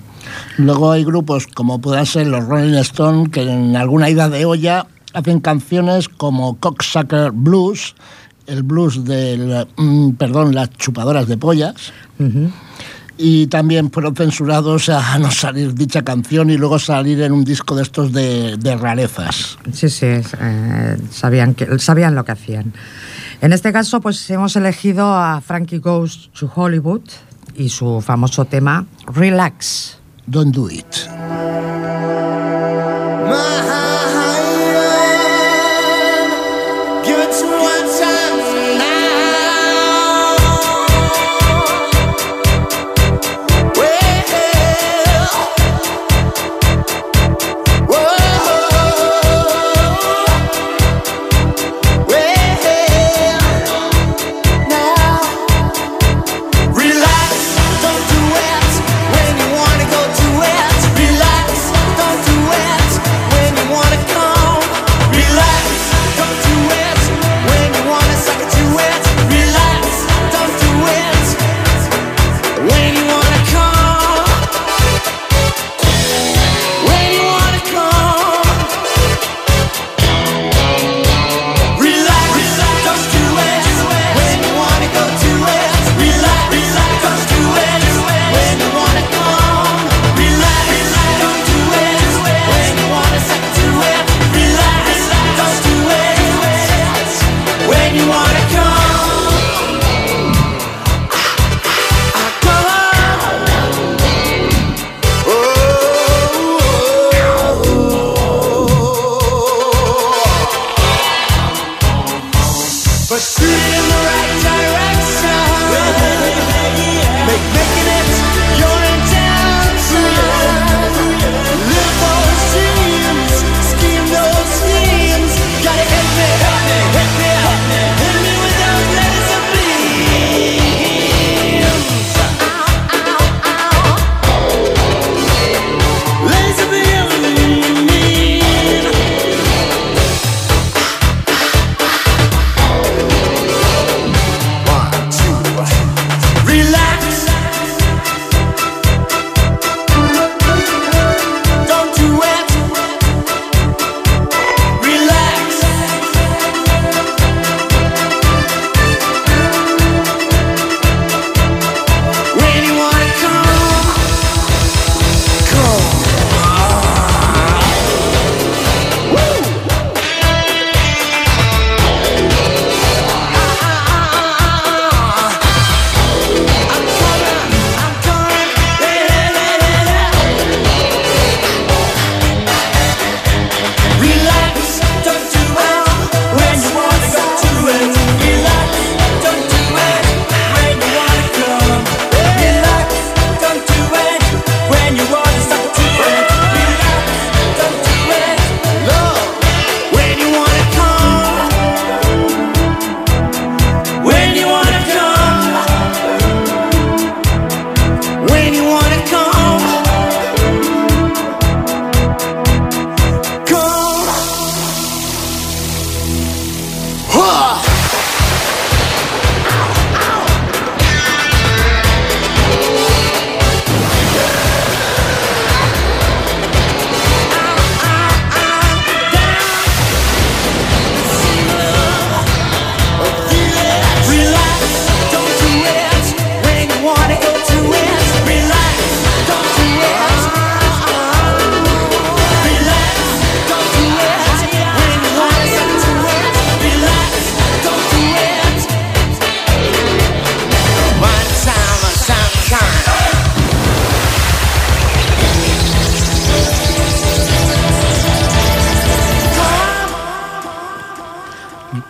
Luego 0.57 0.91
hay 0.91 1.05
grupos 1.05 1.47
como 1.47 1.79
puedan 1.79 2.05
ser 2.05 2.27
los 2.27 2.45
Rolling 2.45 2.77
Stones, 2.79 3.29
que 3.29 3.43
en 3.43 3.75
alguna 3.77 4.09
ida 4.09 4.29
de 4.29 4.45
olla 4.45 4.87
hacen 5.13 5.39
canciones 5.39 6.09
como 6.09 6.57
Cocksucker 6.57 7.31
Blues, 7.31 7.95
el 8.47 8.63
blues 8.63 9.03
del, 9.03 9.67
mm, 9.75 10.11
perdón, 10.11 10.55
las 10.55 10.69
chupadoras 10.71 11.27
de 11.27 11.37
pollas. 11.37 11.93
Y 13.19 13.47
también 13.47 13.91
fueron 13.91 14.15
censurados 14.15 14.89
a 14.89 15.17
no 15.19 15.31
salir 15.31 15.73
dicha 15.73 16.03
canción 16.03 16.49
y 16.49 16.57
luego 16.57 16.79
salir 16.79 17.21
en 17.21 17.31
un 17.31 17.43
disco 17.43 17.75
de 17.75 17.83
estos 17.83 18.13
de, 18.13 18.77
rarezas. 18.79 19.57
Sí, 19.73 19.89
sí, 19.89 20.05
eh, 20.05 20.97
sabían, 21.11 21.55
que, 21.55 21.79
sabían 21.79 22.15
lo 22.15 22.23
que 22.25 22.31
hacían. 22.31 22.73
En 23.41 23.53
este 23.53 23.71
caso, 23.71 24.01
pues 24.01 24.29
hemos 24.29 24.55
elegido 24.55 25.13
a 25.13 25.41
Frankie 25.41 25.79
Goes 25.79 26.29
to 26.39 26.51
Hollywood 26.53 27.01
y 27.55 27.69
su 27.69 28.01
famoso 28.01 28.45
tema 28.45 28.85
Relax. 29.07 29.97
Don't 30.25 30.53
do 30.53 30.69
it. 30.69 30.85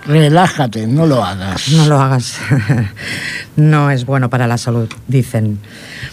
Relájate, 0.08 0.88
no 0.88 1.06
lo 1.06 1.24
hagas. 1.24 1.70
No 1.70 1.86
lo 1.86 2.00
hagas. 2.00 2.38
no 3.56 3.92
es 3.92 4.06
bueno 4.06 4.30
para 4.30 4.48
la 4.48 4.58
salud, 4.58 4.90
dicen. 5.08 5.60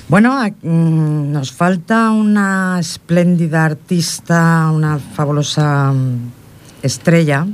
Bueno, 0.08 0.38
mm, 0.44 1.32
nos 1.32 1.52
falta 1.52 2.10
una 2.10 2.78
espléndida 2.80 3.64
artista, 3.64 4.70
una 4.72 4.98
fabulosa 4.98 5.92
mm, 5.92 6.32
estrella 6.82 7.46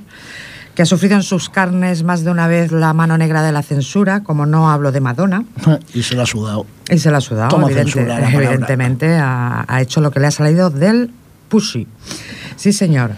que 0.75 0.83
ha 0.83 0.87
sufrido 0.87 1.17
en 1.17 1.23
sus 1.23 1.51
carnes 1.51 2.05
más 2.05 2.25
de 2.25 2.31
una 2.31 2.47
vez 2.47 2.73
la 2.73 2.93
mano 2.95 3.19
negra 3.19 3.43
de 3.43 3.53
la 3.53 3.63
censura, 3.63 4.23
como 4.23 4.47
no 4.47 4.71
hablo 4.71 4.93
de 4.93 5.01
Madonna. 5.01 5.45
y 5.95 6.03
se 6.03 6.15
la 6.15 6.23
ha 6.23 6.27
sudado. 6.27 6.67
Y 6.89 6.99
se 6.99 7.11
la 7.11 7.19
ha 7.19 7.21
sudado, 7.21 7.69
evidentemente. 7.69 9.15
Ha, 9.17 9.65
ha, 9.69 9.81
hecho 9.83 10.01
lo 10.01 10.11
que 10.11 10.21
le 10.21 10.29
ha 10.29 10.31
salido 10.31 10.71
del 10.71 11.11
pussy. 11.49 11.87
Sí, 12.57 12.73
señor. 12.73 13.13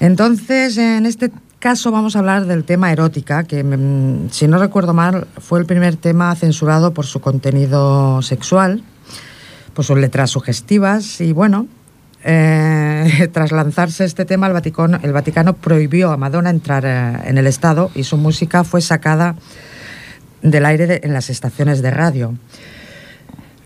Entonces, 0.00 0.76
en 0.78 1.06
este 1.06 1.30
caso 1.60 1.90
vamos 1.92 2.16
a 2.16 2.20
hablar 2.20 2.46
del 2.46 2.64
tema 2.64 2.90
erótica, 2.90 3.44
que 3.44 3.62
mm, 3.62 4.30
si 4.30 4.48
no 4.48 4.58
recuerdo 4.58 4.94
mal 4.94 5.28
fue 5.38 5.60
el 5.60 5.66
primer 5.66 5.94
tema 5.96 6.34
censurado 6.34 6.92
por 6.92 7.06
su 7.06 7.20
contenido 7.20 8.22
sexual, 8.22 8.82
por 9.74 9.84
sus 9.84 9.98
letras 9.98 10.30
sugestivas 10.30 11.20
y 11.20 11.32
bueno, 11.32 11.68
eh, 12.24 13.28
tras 13.32 13.52
lanzarse 13.52 14.04
este 14.04 14.24
tema, 14.24 14.46
el 14.46 14.54
Vaticano, 14.54 14.98
el 15.02 15.12
Vaticano 15.12 15.54
prohibió 15.54 16.10
a 16.10 16.16
Madonna 16.16 16.50
entrar 16.50 16.84
eh, 16.86 17.28
en 17.28 17.36
el 17.36 17.46
Estado 17.46 17.90
y 17.94 18.04
su 18.04 18.16
música 18.16 18.64
fue 18.64 18.80
sacada 18.80 19.36
del 20.42 20.64
aire 20.64 21.00
en 21.04 21.12
las 21.12 21.28
estaciones 21.28 21.82
de 21.82 21.90
radio. 21.90 22.34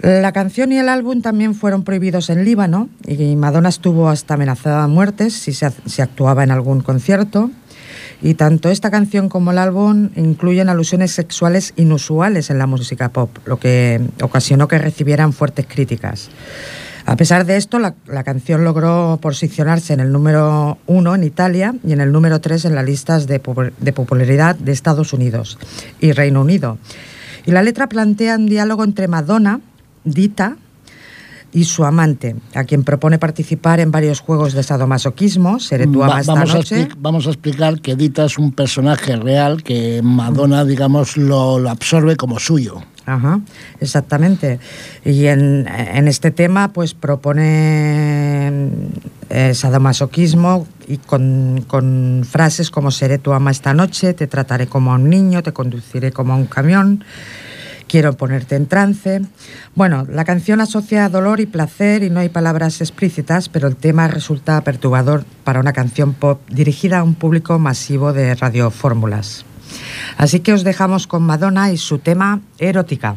La 0.01 0.33
canción 0.33 0.73
y 0.73 0.79
el 0.79 0.89
álbum 0.89 1.23
también 1.23 1.55
fueron 1.55 1.85
prohibidos 1.85 2.29
en 2.29 2.45
Líbano 2.45 2.91
y 3.07 3.37
Madonna 3.37 3.71
estuvo 3.71 4.09
hasta 4.11 4.35
amenazada 4.35 4.83
de 4.83 4.89
muerte 4.89 5.31
si 5.31 5.53
se, 5.53 5.71
si 5.87 6.03
actuaba 6.03 6.43
en 6.43 6.51
algún 6.51 6.81
concierto. 6.81 7.51
Y 8.23 8.35
tanto 8.35 8.71
esta 8.71 8.91
canción 8.91 9.29
como 9.29 9.51
el 9.51 9.59
álbum 9.59 10.11
incluyen 10.17 10.69
alusiones 10.69 11.13
sexuales 11.13 11.75
inusuales 11.77 12.51
en 12.51 12.59
la 12.59 12.67
música 12.67 13.11
pop, 13.11 13.31
lo 13.45 13.59
que 13.59 14.01
ocasionó 14.23 14.69
que 14.69 14.79
recibieran 14.79 15.33
fuertes 15.33 15.67
críticas. 15.69 16.31
A 17.07 17.17
pesar 17.17 17.45
de 17.45 17.57
esto, 17.57 17.79
la, 17.79 17.95
canción 18.25 18.65
logró 18.65 19.19
posicionarse 19.21 19.93
en 19.93 20.01
el 20.01 20.11
número 20.11 20.79
uno 20.87 21.15
en 21.15 21.23
Italia 21.23 21.75
y 21.87 21.93
en 21.93 22.01
el 22.01 22.13
número 22.13 22.41
tres 22.41 22.65
en 22.65 22.75
las 22.75 22.87
listas 22.87 23.27
de, 23.27 23.43
de, 23.79 23.93
popularidad 23.93 24.57
de 24.57 24.73
Estados 24.73 25.13
Unidos 25.13 25.59
y 26.01 26.13
Reino 26.13 26.41
Unido. 26.41 26.79
Y 27.45 27.51
la 27.51 27.63
letra 27.63 27.89
plantea 27.89 28.37
un 28.37 28.47
diálogo 28.47 28.85
entre 28.85 29.07
Madonna, 29.07 29.61
Dita, 30.05 30.57
y 31.55 31.65
su 31.65 31.85
amante, 31.85 32.35
a 32.55 32.65
quien 32.65 32.83
propone 32.83 33.21
participar 33.21 33.79
en 33.79 33.93
varios 33.93 34.19
juegos 34.19 34.55
de 34.55 34.65
sadomasoquismo. 34.65 35.61
Seré 35.61 35.87
tu 35.87 36.03
ama 36.03 36.21
esta 36.21 36.35
vamos, 36.35 36.53
noche. 36.53 36.89
A 36.91 36.95
vamos 36.99 37.29
a 37.29 37.31
explicar 37.31 37.81
que 37.81 37.95
Dita 37.95 38.25
es 38.25 38.39
un 38.39 38.51
personaje 38.51 39.15
real 39.15 39.63
que 39.63 40.03
Madonna, 40.03 40.65
digamos, 40.65 41.17
lo, 41.17 41.61
lo 41.61 41.71
absorbe 41.71 42.17
como 42.17 42.41
suyo. 42.41 42.83
Ajá, 43.07 43.41
exactamente. 43.81 44.59
Y 45.05 45.27
en, 45.27 45.69
en, 45.69 46.09
este 46.09 46.33
tema, 46.33 46.73
pues 46.73 46.93
propone 46.95 48.71
eh, 49.31 49.55
sadomasoquismo 49.55 50.67
y 50.89 50.97
con, 50.97 51.65
con, 51.69 52.27
frases 52.29 52.71
como 52.71 52.91
seré 52.91 53.19
tu 53.19 53.33
ama 53.33 53.53
esta 53.53 53.75
noche, 53.75 54.15
te 54.15 54.27
trataré 54.27 54.67
como 54.67 54.93
a 54.93 54.97
un 54.97 55.09
niño, 55.09 55.43
te 55.43 55.53
conduciré 55.53 56.11
como 56.11 56.33
a 56.33 56.37
un 56.37 56.47
camión, 56.47 57.05
quiero 57.95 58.15
ponerte 58.15 58.57
en 58.57 58.67
trance. 58.67 59.21
Bueno, 59.77 60.05
la 60.11 60.25
canción 60.25 60.61
asocia 60.61 61.09
dolor 61.09 61.39
y 61.39 61.47
placer 61.47 62.03
y 62.03 62.11
no 62.11 62.19
hay 62.19 62.29
palabras 62.29 62.81
explícitas, 62.81 63.49
pero 63.49 63.69
el 63.69 63.77
tema 63.77 64.09
resulta 64.09 64.61
perturbador 64.65 65.25
para 65.45 65.61
una 65.61 65.73
canción 65.73 66.13
pop 66.13 66.41
dirigida 66.49 66.99
a 66.99 67.05
un 67.05 67.15
público 67.15 67.57
masivo 67.61 68.13
de 68.13 68.35
radiofórmulas. 68.35 69.45
Así 70.17 70.41
que 70.41 70.53
os 70.53 70.65
dejamos 70.65 71.07
con 71.07 71.23
Madonna 71.23 71.71
y 71.71 71.77
su 71.77 72.01
tema 72.01 72.41
erótica. 72.59 73.15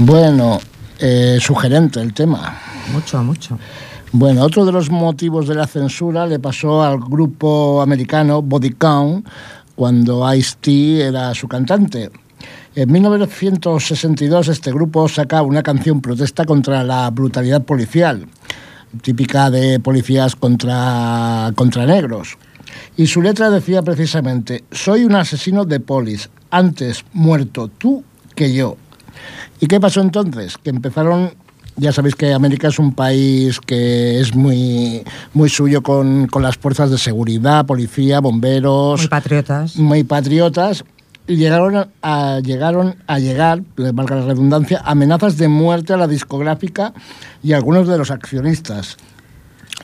Bueno, 0.00 0.60
eh, 1.00 1.38
sugerente 1.40 2.00
el 2.00 2.14
tema. 2.14 2.56
Mucho, 2.92 3.20
mucho. 3.24 3.58
Bueno, 4.12 4.44
otro 4.44 4.64
de 4.64 4.70
los 4.70 4.90
motivos 4.90 5.48
de 5.48 5.56
la 5.56 5.66
censura 5.66 6.24
le 6.24 6.38
pasó 6.38 6.84
al 6.84 7.00
grupo 7.00 7.82
americano 7.82 8.40
Body 8.40 8.70
Count 8.70 9.26
cuando 9.74 10.32
Ice-T 10.32 11.00
era 11.04 11.34
su 11.34 11.48
cantante. 11.48 12.10
En 12.76 12.92
1962 12.92 14.46
este 14.46 14.70
grupo 14.70 15.08
saca 15.08 15.42
una 15.42 15.64
canción 15.64 16.00
protesta 16.00 16.44
contra 16.44 16.84
la 16.84 17.10
brutalidad 17.10 17.64
policial, 17.64 18.24
típica 19.02 19.50
de 19.50 19.80
policías 19.80 20.36
contra, 20.36 21.50
contra 21.56 21.86
negros. 21.86 22.38
Y 22.96 23.08
su 23.08 23.20
letra 23.20 23.50
decía 23.50 23.82
precisamente, 23.82 24.62
soy 24.70 25.04
un 25.04 25.16
asesino 25.16 25.64
de 25.64 25.80
polis, 25.80 26.30
antes 26.50 27.04
muerto 27.12 27.66
tú 27.66 28.04
que 28.36 28.54
yo. 28.54 28.76
¿Y 29.60 29.66
qué 29.66 29.80
pasó 29.80 30.00
entonces? 30.00 30.56
Que 30.58 30.70
empezaron, 30.70 31.32
ya 31.76 31.92
sabéis 31.92 32.14
que 32.14 32.32
América 32.32 32.68
es 32.68 32.78
un 32.78 32.92
país 32.92 33.60
que 33.60 34.20
es 34.20 34.34
muy, 34.34 35.02
muy 35.34 35.48
suyo 35.48 35.82
con, 35.82 36.26
con 36.28 36.42
las 36.42 36.56
fuerzas 36.56 36.90
de 36.90 36.98
seguridad, 36.98 37.66
policía, 37.66 38.20
bomberos, 38.20 39.00
Muy 39.00 39.08
patriotas. 39.08 39.76
muy 39.76 40.04
patriotas, 40.04 40.84
y 41.26 41.36
llegaron 41.36 41.90
a, 42.02 42.40
llegaron 42.40 42.96
a 43.06 43.18
llegar, 43.18 43.62
valga 43.76 44.16
la 44.16 44.24
redundancia, 44.26 44.80
amenazas 44.84 45.36
de 45.36 45.48
muerte 45.48 45.92
a 45.92 45.98
la 45.98 46.08
discográfica 46.08 46.94
y 47.42 47.52
a 47.52 47.56
algunos 47.56 47.86
de 47.86 47.98
los 47.98 48.10
accionistas, 48.10 48.96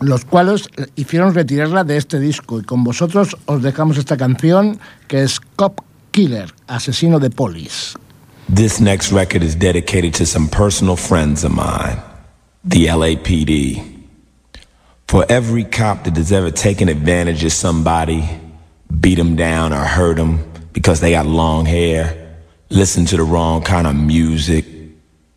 los 0.00 0.24
cuales 0.24 0.68
hicieron 0.96 1.34
retirarla 1.34 1.84
de 1.84 1.98
este 1.98 2.18
disco. 2.18 2.60
Y 2.60 2.62
con 2.62 2.82
vosotros 2.82 3.36
os 3.44 3.62
dejamos 3.62 3.98
esta 3.98 4.16
canción 4.16 4.78
que 5.06 5.22
es 5.22 5.38
Cop 5.54 5.80
Killer, 6.12 6.54
asesino 6.66 7.20
de 7.20 7.28
polis. 7.28 7.94
This 8.48 8.78
next 8.78 9.10
record 9.10 9.42
is 9.42 9.54
dedicated 9.54 10.14
to 10.14 10.26
some 10.26 10.48
personal 10.48 10.96
friends 10.96 11.44
of 11.44 11.52
mine, 11.52 11.98
the 12.62 12.86
LAPD. 12.86 14.02
For 15.08 15.24
every 15.28 15.64
cop 15.64 16.04
that 16.04 16.16
has 16.16 16.30
ever 16.30 16.50
taken 16.50 16.88
advantage 16.90 17.42
of 17.44 17.52
somebody, 17.52 18.28
beat 19.00 19.14
them 19.14 19.34
down 19.34 19.72
or 19.72 19.84
hurt 19.84 20.18
them 20.18 20.44
because 20.74 21.00
they 21.00 21.12
got 21.12 21.24
long 21.24 21.64
hair, 21.64 22.36
listened 22.68 23.08
to 23.08 23.16
the 23.16 23.22
wrong 23.22 23.62
kind 23.62 23.86
of 23.86 23.96
music, 23.96 24.66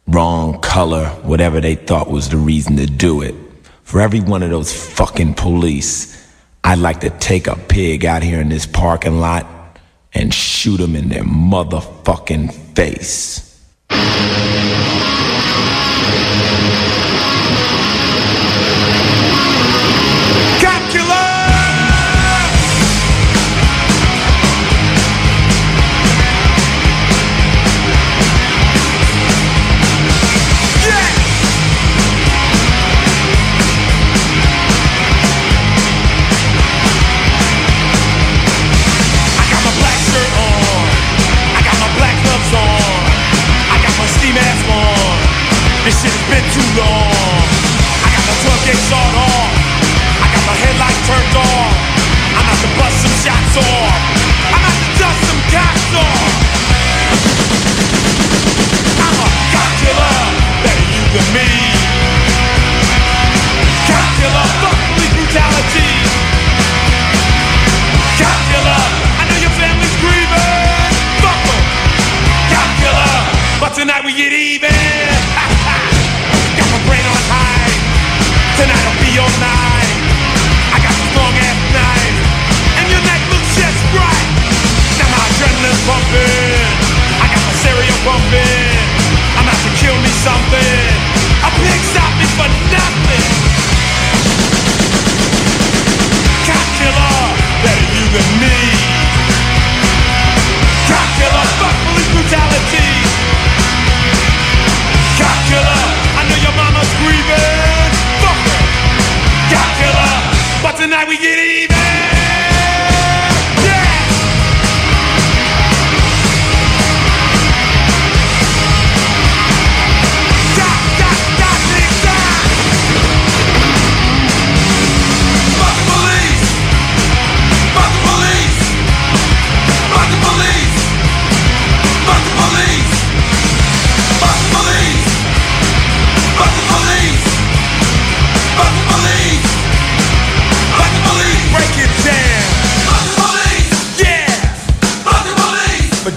wrong 0.07 0.59
color, 0.59 1.07
whatever 1.23 1.61
they 1.61 1.75
thought 1.75 2.11
was 2.11 2.27
the 2.29 2.37
reason 2.37 2.75
to 2.75 2.85
do 2.85 3.21
it. 3.21 3.35
For 3.83 4.01
every 4.01 4.19
one 4.19 4.43
of 4.43 4.49
those 4.49 4.73
fucking 4.73 5.35
police, 5.35 6.13
I'd 6.63 6.79
like 6.79 6.99
to 7.01 7.09
take 7.09 7.47
a 7.47 7.55
pig 7.55 8.05
out 8.05 8.21
here 8.21 8.41
in 8.41 8.49
this 8.49 8.65
parking 8.65 9.21
lot 9.21 9.56
and 10.17 10.33
shoot 10.33 10.77
them 10.77 10.95
in 10.95 11.09
their 11.09 11.23
motherfucking 11.23 12.51
face. 12.75 13.43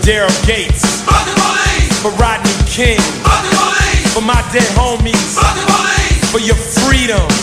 Daryl 0.03 0.47
Gates. 0.47 1.03
Fuck 1.03 1.27
the 1.27 1.35
police. 1.35 2.01
For 2.01 2.11
Rodney 2.13 2.51
King. 2.67 3.01
Fuck 3.21 3.43
the 3.45 3.57
police. 3.57 4.15
For 4.15 4.23
my 4.23 4.41
dead 4.53 4.69
homies. 4.73 5.37
Fuck 5.37 5.55
the 5.57 5.67
police. 5.67 6.31
For 6.31 6.41
your 6.41 6.57
freedom. 6.57 7.40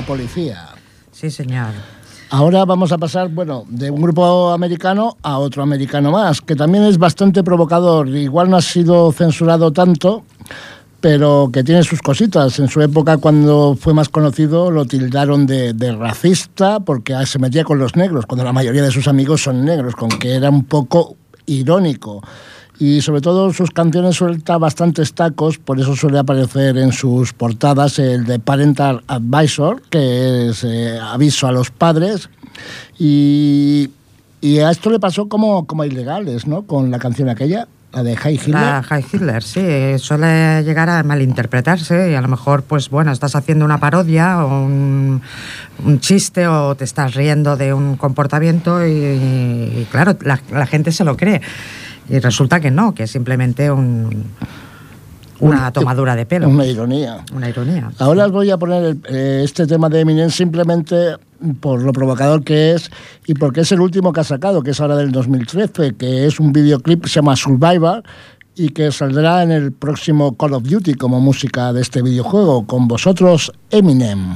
La 0.00 0.06
policía. 0.06 0.68
Sí, 1.12 1.30
señor. 1.30 1.72
Ahora 2.30 2.64
vamos 2.64 2.92
a 2.92 2.98
pasar, 2.98 3.28
bueno, 3.28 3.64
de 3.68 3.90
un 3.90 4.00
grupo 4.00 4.50
americano 4.50 5.16
a 5.22 5.38
otro 5.38 5.62
americano 5.62 6.12
más, 6.12 6.40
que 6.40 6.56
también 6.56 6.84
es 6.84 6.96
bastante 6.96 7.42
provocador. 7.42 8.08
Igual 8.08 8.48
no 8.48 8.56
ha 8.56 8.62
sido 8.62 9.12
censurado 9.12 9.72
tanto, 9.72 10.22
pero 11.00 11.50
que 11.52 11.64
tiene 11.64 11.82
sus 11.82 12.00
cositas. 12.00 12.58
En 12.60 12.68
su 12.68 12.80
época, 12.80 13.18
cuando 13.18 13.76
fue 13.78 13.92
más 13.92 14.08
conocido, 14.08 14.70
lo 14.70 14.86
tildaron 14.86 15.46
de, 15.46 15.74
de 15.74 15.92
racista 15.92 16.80
porque 16.80 17.14
se 17.26 17.38
metía 17.38 17.64
con 17.64 17.78
los 17.78 17.96
negros, 17.96 18.26
cuando 18.26 18.44
la 18.44 18.52
mayoría 18.52 18.82
de 18.82 18.92
sus 18.92 19.08
amigos 19.08 19.42
son 19.42 19.64
negros, 19.64 19.96
con 19.96 20.08
que 20.08 20.34
era 20.34 20.48
un 20.48 20.64
poco 20.64 21.16
irónico. 21.46 22.22
Y 22.80 23.02
sobre 23.02 23.20
todo 23.20 23.52
sus 23.52 23.70
canciones 23.70 24.16
suelta 24.16 24.56
bastantes 24.56 25.12
tacos, 25.12 25.58
por 25.58 25.78
eso 25.78 25.94
suele 25.94 26.18
aparecer 26.18 26.78
en 26.78 26.92
sus 26.92 27.34
portadas 27.34 27.98
el 27.98 28.24
de 28.24 28.38
Parental 28.38 29.02
Advisor, 29.06 29.82
que 29.90 30.48
es 30.48 30.64
eh, 30.64 30.98
aviso 30.98 31.46
a 31.46 31.52
los 31.52 31.70
padres. 31.70 32.30
Y, 32.98 33.90
y 34.40 34.58
a 34.60 34.70
esto 34.70 34.88
le 34.88 34.98
pasó 34.98 35.28
como, 35.28 35.66
como 35.66 35.82
a 35.82 35.86
ilegales, 35.86 36.46
¿no? 36.46 36.62
Con 36.62 36.90
la 36.90 36.98
canción 36.98 37.28
aquella, 37.28 37.68
la 37.92 38.02
de 38.02 38.16
High 38.16 38.36
Hitler. 38.36 38.54
La 38.54 38.82
High 38.82 39.04
Hitler, 39.12 39.42
sí, 39.42 39.98
suele 39.98 40.64
llegar 40.64 40.88
a 40.88 41.02
malinterpretarse 41.02 42.12
y 42.12 42.14
a 42.14 42.22
lo 42.22 42.28
mejor, 42.28 42.62
pues 42.62 42.88
bueno, 42.88 43.12
estás 43.12 43.36
haciendo 43.36 43.66
una 43.66 43.78
parodia 43.78 44.42
o 44.42 44.64
un, 44.64 45.20
un 45.84 46.00
chiste 46.00 46.46
o 46.46 46.74
te 46.76 46.84
estás 46.84 47.12
riendo 47.12 47.58
de 47.58 47.74
un 47.74 47.96
comportamiento 47.96 48.86
y, 48.86 48.90
y 48.90 49.88
claro, 49.90 50.16
la, 50.22 50.40
la 50.50 50.64
gente 50.64 50.92
se 50.92 51.04
lo 51.04 51.18
cree. 51.18 51.42
Y 52.10 52.18
resulta 52.18 52.60
que 52.60 52.70
no, 52.70 52.92
que 52.94 53.04
es 53.04 53.10
simplemente 53.10 53.70
un, 53.70 54.24
una 55.40 55.66
Un- 55.68 55.72
tomadura 55.72 56.16
de 56.16 56.26
pelo. 56.26 56.48
Una 56.48 56.66
ironía. 56.66 57.24
Una 57.32 57.48
ironía. 57.48 57.90
Ahora 57.98 58.26
os 58.26 58.32
voy 58.32 58.50
a 58.50 58.58
poner 58.58 58.84
el- 58.84 59.00
eh, 59.08 59.42
este 59.44 59.66
tema 59.66 59.88
de 59.88 60.00
Eminem 60.00 60.30
simplemente 60.30 61.16
por 61.60 61.80
lo 61.82 61.92
provocador 61.92 62.42
que 62.44 62.72
es 62.72 62.90
y 63.26 63.34
porque 63.34 63.60
es 63.62 63.72
el 63.72 63.80
último 63.80 64.12
que 64.12 64.20
ha 64.20 64.24
sacado, 64.24 64.62
que 64.62 64.72
es 64.72 64.80
ahora 64.80 64.96
del 64.96 65.12
2013, 65.12 65.94
que 65.94 66.26
es 66.26 66.38
un 66.40 66.52
videoclip 66.52 67.04
que 67.04 67.08
se 67.08 67.14
llama 67.16 67.36
Survivor 67.36 68.02
y 68.56 68.70
que 68.70 68.92
saldrá 68.92 69.42
en 69.42 69.52
el 69.52 69.72
próximo 69.72 70.36
Call 70.36 70.52
of 70.54 70.64
Duty 70.64 70.94
como 70.94 71.20
música 71.20 71.72
de 71.72 71.80
este 71.80 72.02
videojuego. 72.02 72.66
Con 72.66 72.88
vosotros, 72.88 73.52
Eminem. 73.70 74.34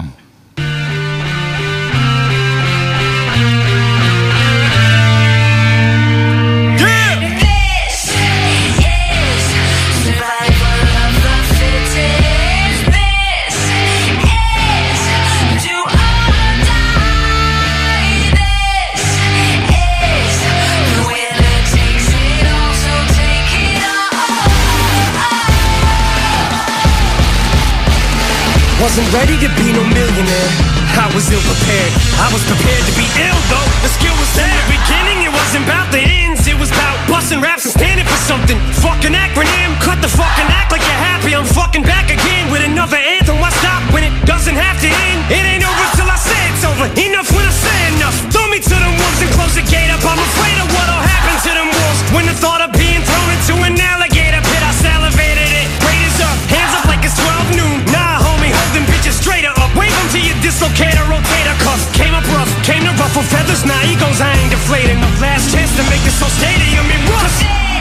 Wasn't 28.94 29.10
ready 29.10 29.34
to 29.42 29.50
be 29.58 29.74
no 29.74 29.82
millionaire. 29.90 30.50
I 30.94 31.10
was 31.18 31.26
ill 31.26 31.42
prepared. 31.42 31.90
I 32.22 32.30
was 32.30 32.46
prepared 32.46 32.78
to 32.86 32.94
be 32.94 33.02
ill 33.26 33.40
though. 33.50 33.66
The 33.82 33.90
skill 33.90 34.14
was 34.22 34.30
there. 34.38 34.46
In 34.46 34.54
the 34.54 34.70
beginning, 34.70 35.18
it 35.26 35.34
wasn't 35.34 35.66
about 35.66 35.90
the 35.90 35.98
ends. 35.98 36.46
It 36.46 36.54
was 36.54 36.70
about 36.70 36.94
busting 37.10 37.42
raps 37.42 37.66
and 37.66 37.74
standing 37.74 38.06
for 38.06 38.14
something. 38.22 38.54
Fucking 38.86 39.10
acronym. 39.10 39.74
Cut 39.82 39.98
the 39.98 40.06
fucking 40.06 40.46
act 40.46 40.70
like 40.70 40.86
you're 40.86 41.02
happy. 41.10 41.34
I'm 41.34 41.42
fucking 41.42 41.82
back 41.82 42.06
again 42.06 42.54
with 42.54 42.62
another 42.62 42.94
anthem. 42.94 43.42
Why 43.42 43.50
stop 43.58 43.82
when 43.90 44.06
it 44.06 44.14
doesn't 44.30 44.54
have 44.54 44.78
to 44.78 44.86
end? 44.86 45.18
It 45.26 45.42
ain't 45.42 45.66
over 45.66 45.86
till 45.98 46.06
I 46.06 46.14
say 46.14 46.38
it's 46.54 46.62
over. 46.62 46.86
Enough 46.94 47.34
when 47.34 47.42
I 47.42 47.50
say 47.50 47.98
enough. 47.98 48.14
Throw 48.30 48.46
me 48.46 48.62
to 48.62 48.76
the 48.78 48.90
wolves 48.94 49.20
and 49.26 49.30
close 49.34 49.58
the 49.58 49.66
gate 49.66 49.90
up. 49.90 50.06
I'm 50.06 50.22
afraid 50.22 50.54
of 50.62 50.70
what'll 50.70 51.02
happen 51.02 51.34
to 51.42 51.50
them 51.50 51.66
wolves. 51.66 52.00
When 52.14 52.30
the 52.30 52.36
thought 52.38 52.62
of 52.62 52.70
being 52.70 53.02
thrown 53.02 53.28
into 53.34 53.58
an 53.58 53.74
alligator 53.74 54.03
dislocator, 60.54 61.02
rotator 61.10 61.58
cuff. 61.58 61.82
Came 61.94 62.14
up 62.14 62.24
rough, 62.30 62.50
came 62.62 62.82
to 62.84 62.92
ruffle 63.02 63.22
feathers. 63.22 63.64
Now 63.64 63.74
nah, 63.74 63.90
egos, 63.90 64.20
I 64.20 64.32
ain't 64.38 64.50
deflating. 64.50 65.00
The 65.00 65.10
last 65.20 65.50
chance 65.50 65.74
to 65.76 65.82
make 65.90 66.02
this 66.06 66.20
whole 66.20 66.30
stadium 66.30 66.86
in 66.86 67.02
rust. 67.10 67.73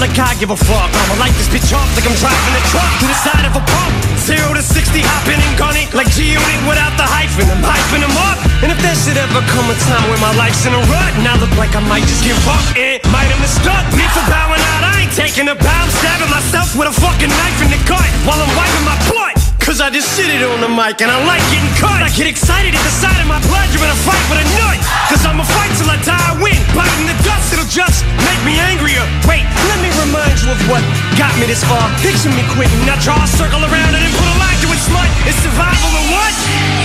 Like 0.00 0.16
I 0.16 0.32
give 0.40 0.48
a 0.48 0.56
fuck. 0.56 0.88
I'ma 0.88 1.20
light 1.20 1.36
this 1.36 1.52
bitch 1.52 1.76
off 1.76 1.84
like 1.92 2.08
I'm 2.08 2.16
driving 2.16 2.56
a 2.56 2.62
truck 2.72 2.88
to 2.88 3.06
the 3.06 3.18
side 3.20 3.44
of 3.44 3.52
a 3.52 3.60
pump. 3.60 3.92
Zero 4.16 4.56
to 4.56 4.64
60, 4.64 4.96
hopping 5.04 5.36
and 5.36 5.54
gunning 5.60 5.92
like 5.92 6.08
G-Unit 6.16 6.60
without 6.64 6.96
the 6.96 7.04
hyphen. 7.04 7.44
I'm 7.52 7.60
hyping 7.60 8.00
them 8.00 8.16
up. 8.16 8.40
And 8.64 8.72
if 8.72 8.80
there 8.80 8.96
should 8.96 9.20
ever 9.20 9.44
come 9.52 9.68
a 9.68 9.76
time 9.84 10.08
where 10.08 10.16
my 10.24 10.32
life's 10.40 10.64
in 10.64 10.72
a 10.72 10.80
rut, 10.88 11.12
and 11.20 11.28
I 11.28 11.36
look 11.36 11.52
like 11.60 11.76
I 11.76 11.84
might 11.84 12.08
just 12.08 12.24
give 12.24 12.40
up, 12.48 12.64
it 12.80 13.04
might 13.12 13.28
have 13.28 13.44
mistook 13.44 13.84
me 13.92 14.08
for 14.16 14.24
bowing 14.24 14.64
out. 14.72 14.88
I 14.88 15.04
ain't 15.04 15.12
taking 15.12 15.52
a 15.52 15.56
bow, 15.56 15.68
I'm 15.68 15.92
stabbing 15.92 16.32
myself 16.32 16.72
with 16.80 16.88
a 16.88 16.96
fucking 16.96 17.28
knife 17.28 17.60
in 17.60 17.68
the 17.68 17.80
gut 17.84 18.08
while 18.24 18.40
I'm 18.40 18.52
wiping 18.56 18.84
my 18.88 18.96
butt. 19.04 19.29
Cause 19.70 19.78
I 19.78 19.86
just 19.86 20.18
sit 20.18 20.26
it 20.26 20.42
on 20.42 20.58
the 20.58 20.66
mic 20.66 20.98
and 20.98 21.14
I 21.14 21.22
like 21.30 21.38
getting 21.46 21.70
cut. 21.78 22.02
I 22.02 22.10
get 22.10 22.26
excited 22.26 22.74
at 22.74 22.82
the 22.82 22.90
sight 22.90 23.22
of 23.22 23.30
my 23.30 23.38
blood. 23.46 23.70
You're 23.70 23.86
in 23.86 23.94
a 23.94 24.00
fight 24.02 24.18
with 24.26 24.42
a 24.42 24.46
nut. 24.58 24.82
Cause 25.06 25.22
I'ma 25.22 25.46
fight 25.46 25.70
till 25.78 25.86
I 25.86 25.94
die, 26.02 26.18
I 26.18 26.34
win. 26.42 26.58
Biting 26.74 27.06
the 27.06 27.14
dust, 27.22 27.54
it'll 27.54 27.70
just 27.70 28.02
make 28.26 28.42
me 28.42 28.58
angrier. 28.58 29.06
Wait, 29.30 29.46
let 29.70 29.78
me 29.78 29.94
remind 30.02 30.42
you 30.42 30.50
of 30.50 30.58
what 30.66 30.82
got 31.14 31.30
me 31.38 31.46
this 31.46 31.62
far. 31.62 31.86
Picture 32.02 32.34
me 32.34 32.42
quitting. 32.50 32.82
Now 32.82 32.98
draw 32.98 33.22
a 33.22 33.30
circle 33.30 33.62
around 33.62 33.94
it 33.94 34.02
and 34.02 34.10
put 34.18 34.26
a 34.26 34.36
line 34.42 34.58
to 34.58 34.74
it, 34.74 34.80
slut. 34.90 35.06
It's 35.30 35.38
survival 35.38 35.90
or 36.02 36.18
what? 36.18 36.79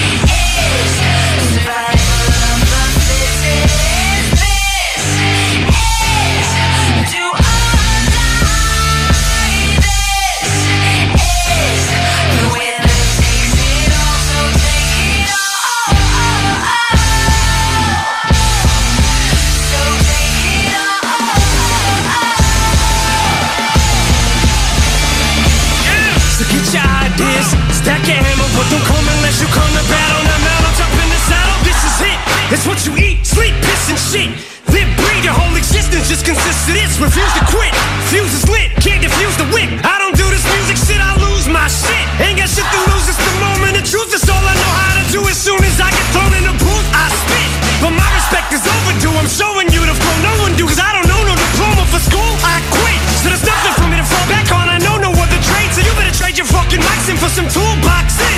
Unless 29.36 29.44
you 29.44 29.52
come 29.52 29.72
to 29.76 29.84
battle. 29.92 30.22
Now 30.24 30.40
mount 30.48 30.64
up, 30.64 30.76
jump 30.80 30.96
in 30.96 31.10
the 31.12 31.22
saddle. 31.28 31.60
This 31.68 31.80
is 31.84 31.98
it. 32.08 32.20
It's 32.56 32.64
what 32.64 32.80
you 32.88 32.94
eat, 32.96 33.26
sleep, 33.28 33.52
piss, 33.68 33.92
and 33.92 34.00
shit. 34.00 34.32
Live, 34.72 34.88
breathe, 34.96 35.28
your 35.28 35.36
whole 35.36 35.52
existence 35.60 36.08
just 36.08 36.24
consists 36.24 36.68
of 36.72 36.76
this. 36.76 36.96
Refuse 37.04 37.34
to 37.36 37.44
quit. 37.52 37.74
Fuse 38.08 38.32
is 38.32 38.48
lit, 38.48 38.72
can't 38.80 39.04
defuse 39.04 39.36
the 39.36 39.48
wick. 39.52 39.68
I 39.84 40.00
don't 40.00 40.16
do 40.16 40.24
this 40.32 40.46
music 40.56 40.80
shit, 40.80 41.02
I 41.04 41.20
lose 41.20 41.52
my 41.52 41.68
shit. 41.68 42.06
Ain't 42.24 42.40
got 42.40 42.48
shit 42.48 42.64
to 42.64 42.80
lose, 42.88 43.12
it's 43.12 43.20
the 43.20 43.36
moment 43.44 43.76
of 43.76 43.84
truth. 43.84 44.08
It's 44.16 44.28
all 44.32 44.40
I 44.40 44.56
know 44.56 44.74
how 44.80 44.94
to 45.04 45.06
do. 45.12 45.20
As 45.28 45.36
soon 45.36 45.60
as 45.68 45.76
I 45.84 45.92
get 45.92 46.06
thrown 46.16 46.32
in 46.32 46.46
the 46.48 46.56
booth, 46.56 46.88
I 46.96 47.06
spit. 47.12 47.50
But 47.84 47.92
my 47.92 48.08
respect 48.16 48.56
is 48.56 48.64
overdue. 48.64 49.16
I'm 49.20 49.28
showing 49.28 49.68
you 49.68 49.84
the 49.84 49.96
flow 50.00 50.18
no 50.24 50.34
one 50.48 50.56
do, 50.56 50.64
cause 50.64 50.80
I 50.80 50.96
don't 50.96 51.08
know 51.12 51.22
no 51.28 51.36
diploma 51.36 51.84
for 51.92 52.00
school. 52.00 52.32
I 52.48 52.64
quit. 52.72 53.00
So 53.20 53.36
there's 53.36 53.44
nothing 53.44 53.74
for 53.84 53.88
me 53.92 54.00
to 54.00 54.08
fall 54.08 54.28
back 54.32 54.48
on. 54.56 54.72
I 54.72 54.80
know 54.80 54.96
no 54.96 55.12
other 55.12 55.40
trade, 55.44 55.72
so 55.76 55.84
you 55.84 55.92
better 56.00 56.16
trade 56.16 56.40
your 56.40 56.48
fucking 56.48 56.80
mics 56.80 57.12
in 57.12 57.20
for 57.20 57.32
some 57.32 57.52
toolboxes 57.52 58.35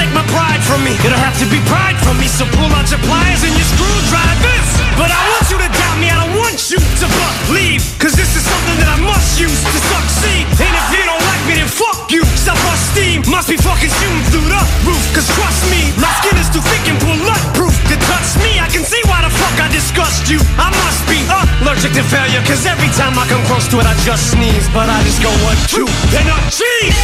take 0.00 0.16
my 0.16 0.24
pride 0.32 0.64
from 0.64 0.80
me. 0.80 0.96
It'll 1.04 1.20
have 1.20 1.36
to 1.44 1.46
be 1.52 1.60
pride 1.68 2.00
from 2.00 2.16
me. 2.16 2.24
So 2.24 2.48
pull 2.56 2.72
out 2.72 2.88
your 2.88 3.04
pliers 3.04 3.44
and 3.44 3.52
your 3.52 3.68
screwdrivers. 3.68 4.68
But 4.96 5.12
I 5.12 5.20
want 5.28 5.44
you 5.52 5.60
to 5.60 5.68
doubt 5.68 5.96
me. 6.00 6.08
I 6.08 6.24
don't 6.24 6.40
want 6.40 6.56
you 6.72 6.80
to 6.80 7.06
believe. 7.44 7.84
Cause 8.00 8.16
this 8.16 8.32
is 8.32 8.44
something 8.48 8.80
that 8.80 8.88
I 8.88 8.96
must 9.04 9.36
use 9.36 9.60
to 9.60 9.78
succeed. 9.92 10.48
And 10.56 10.72
if 10.72 10.86
you 10.96 11.04
don't 11.04 11.20
like 11.28 11.44
me, 11.44 11.60
then 11.60 11.68
fuck 11.68 12.08
you. 12.08 12.24
Self-esteem 12.40 13.28
must 13.28 13.52
be 13.52 13.60
fucking 13.60 13.92
shooting 13.92 14.24
through 14.32 14.48
the 14.48 14.62
roof. 14.88 15.04
Cause 15.12 15.28
trust 15.36 15.68
me, 15.68 15.92
my 16.00 16.08
skin 16.24 16.32
is 16.40 16.48
too 16.48 16.64
thick 16.64 16.88
and 16.88 16.96
bulletproof 16.96 17.76
to 17.92 17.96
touch 18.08 18.40
me. 18.40 18.56
I 18.56 18.72
can 18.72 18.88
see 18.88 19.04
why 19.04 19.20
the 19.20 19.28
fuck 19.28 19.56
I 19.60 19.68
disgust 19.68 20.32
you. 20.32 20.40
I 20.56 20.72
must 20.80 21.04
be 21.12 21.20
allergic 21.28 21.92
to 22.00 22.04
failure. 22.08 22.40
Cause 22.48 22.64
every 22.64 22.88
time 22.96 23.20
I 23.20 23.28
come 23.28 23.44
close 23.52 23.68
to 23.68 23.76
it, 23.84 23.84
I 23.84 23.92
just 24.08 24.32
sneeze. 24.32 24.64
But 24.72 24.88
I 24.88 25.04
just 25.04 25.20
go 25.20 25.28
one, 25.44 25.60
two, 25.68 25.84
then 26.08 26.24
a 26.24 26.40
cheese. 26.48 26.96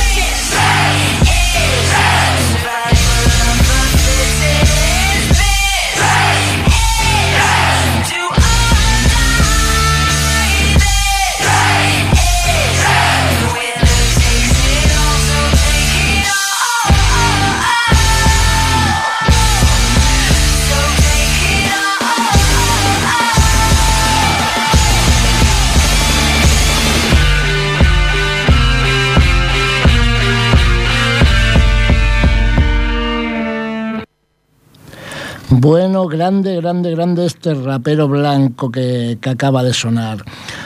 Bueno, 35.48 36.08
grande, 36.08 36.56
grande, 36.56 36.90
grande 36.90 37.24
este 37.24 37.54
rapero 37.54 38.08
blanco 38.08 38.72
que, 38.72 39.16
que 39.20 39.30
acaba 39.30 39.62
de 39.62 39.72
sonar. 39.72 40.24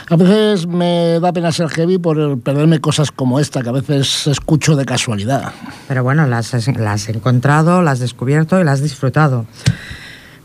A 0.09 0.15
veces 0.15 0.65
me 0.65 1.19
da 1.19 1.31
pena 1.31 1.51
ser 1.51 1.69
heavy 1.69 1.99
por 1.99 2.39
perderme 2.39 2.79
cosas 2.79 3.11
como 3.11 3.39
esta, 3.39 3.61
que 3.61 3.69
a 3.69 3.73
veces 3.73 4.25
escucho 4.25 4.75
de 4.75 4.85
casualidad. 4.85 5.53
Pero 5.87 6.03
bueno, 6.03 6.25
las 6.25 6.55
has, 6.55 6.67
las 6.67 7.03
has 7.03 7.09
encontrado, 7.09 7.83
las 7.83 7.93
has 7.93 7.99
descubierto 7.99 8.59
y 8.59 8.63
las 8.63 8.75
has 8.75 8.81
disfrutado. 8.81 9.45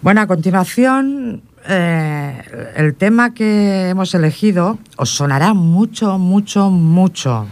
Bueno, 0.02 0.20
a 0.20 0.26
continuación, 0.26 1.40
eh, 1.66 2.72
el 2.76 2.94
tema 2.94 3.32
que 3.32 3.88
hemos 3.88 4.14
elegido 4.14 4.78
os 4.98 5.08
sonará 5.08 5.54
mucho, 5.54 6.18
mucho, 6.18 6.70
mucho. 6.70 7.46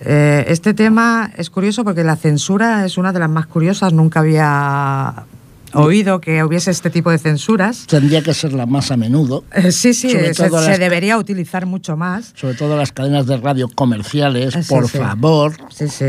Eh, 0.00 0.46
este 0.48 0.72
tema 0.72 1.30
es 1.36 1.50
curioso 1.50 1.84
porque 1.84 2.02
la 2.02 2.16
censura 2.16 2.86
es 2.86 2.96
una 2.96 3.12
de 3.12 3.18
las 3.18 3.28
más 3.28 3.46
curiosas. 3.46 3.92
Nunca 3.92 4.20
había 4.20 5.26
oído 5.74 6.20
que 6.20 6.42
hubiese 6.44 6.70
este 6.70 6.90
tipo 6.90 7.10
de 7.10 7.18
censuras. 7.18 7.86
Tendría 7.86 8.22
que 8.22 8.34
ser 8.34 8.52
la 8.52 8.66
más 8.66 8.90
a 8.90 8.96
menudo. 8.96 9.44
Eh, 9.52 9.72
sí, 9.72 9.94
sí, 9.94 10.10
se, 10.10 10.32
todo 10.34 10.60
se 10.62 10.70
las- 10.70 10.78
debería 10.78 11.18
utilizar 11.18 11.66
mucho 11.66 11.96
más. 11.96 12.32
Sobre 12.34 12.54
todo 12.54 12.76
las 12.76 12.92
cadenas 12.92 13.26
de 13.26 13.36
radio 13.36 13.68
comerciales, 13.74 14.54
sí, 14.54 14.60
por 14.68 14.88
sí. 14.88 14.98
favor. 14.98 15.52
Sí, 15.70 15.88
sí. 15.88 16.06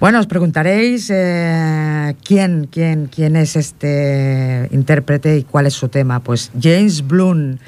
Bueno, 0.00 0.20
os 0.20 0.26
preguntaréis 0.26 1.08
eh, 1.12 2.14
quién, 2.24 2.68
quién, 2.70 3.06
quién 3.06 3.36
es 3.36 3.56
este 3.56 4.68
intérprete 4.72 5.38
y 5.38 5.42
cuál 5.44 5.66
es 5.66 5.74
su 5.74 5.88
tema. 5.88 6.20
Pues 6.20 6.50
James 6.60 7.06
Bloom 7.06 7.58